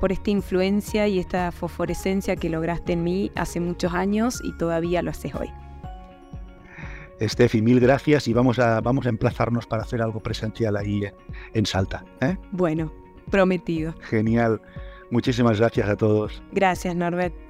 por 0.00 0.12
esta 0.12 0.30
influencia 0.30 1.08
y 1.08 1.18
esta 1.18 1.50
fosforescencia 1.50 2.36
que 2.36 2.48
lograste 2.48 2.92
en 2.92 3.02
mí 3.02 3.32
hace 3.34 3.58
muchos 3.58 3.92
años 3.94 4.40
y 4.44 4.56
todavía 4.56 5.02
lo 5.02 5.10
haces 5.10 5.34
hoy. 5.34 5.48
Estefi, 7.18 7.60
mil 7.60 7.80
gracias 7.80 8.28
y 8.28 8.32
vamos 8.32 8.60
a, 8.60 8.80
vamos 8.80 9.06
a 9.06 9.08
emplazarnos 9.08 9.66
para 9.66 9.82
hacer 9.82 10.00
algo 10.00 10.20
presencial 10.20 10.76
ahí 10.76 11.02
en, 11.52 11.66
Salta. 11.66 12.04
¿eh? 12.20 12.36
Bueno, 12.52 12.92
prometido. 13.28 13.92
Genial. 14.02 14.60
Muchísimas 15.10 15.58
gracias 15.58 15.88
a 15.88 15.96
todos. 15.96 16.42
Gracias, 16.52 16.94
Norbert. 16.94 17.47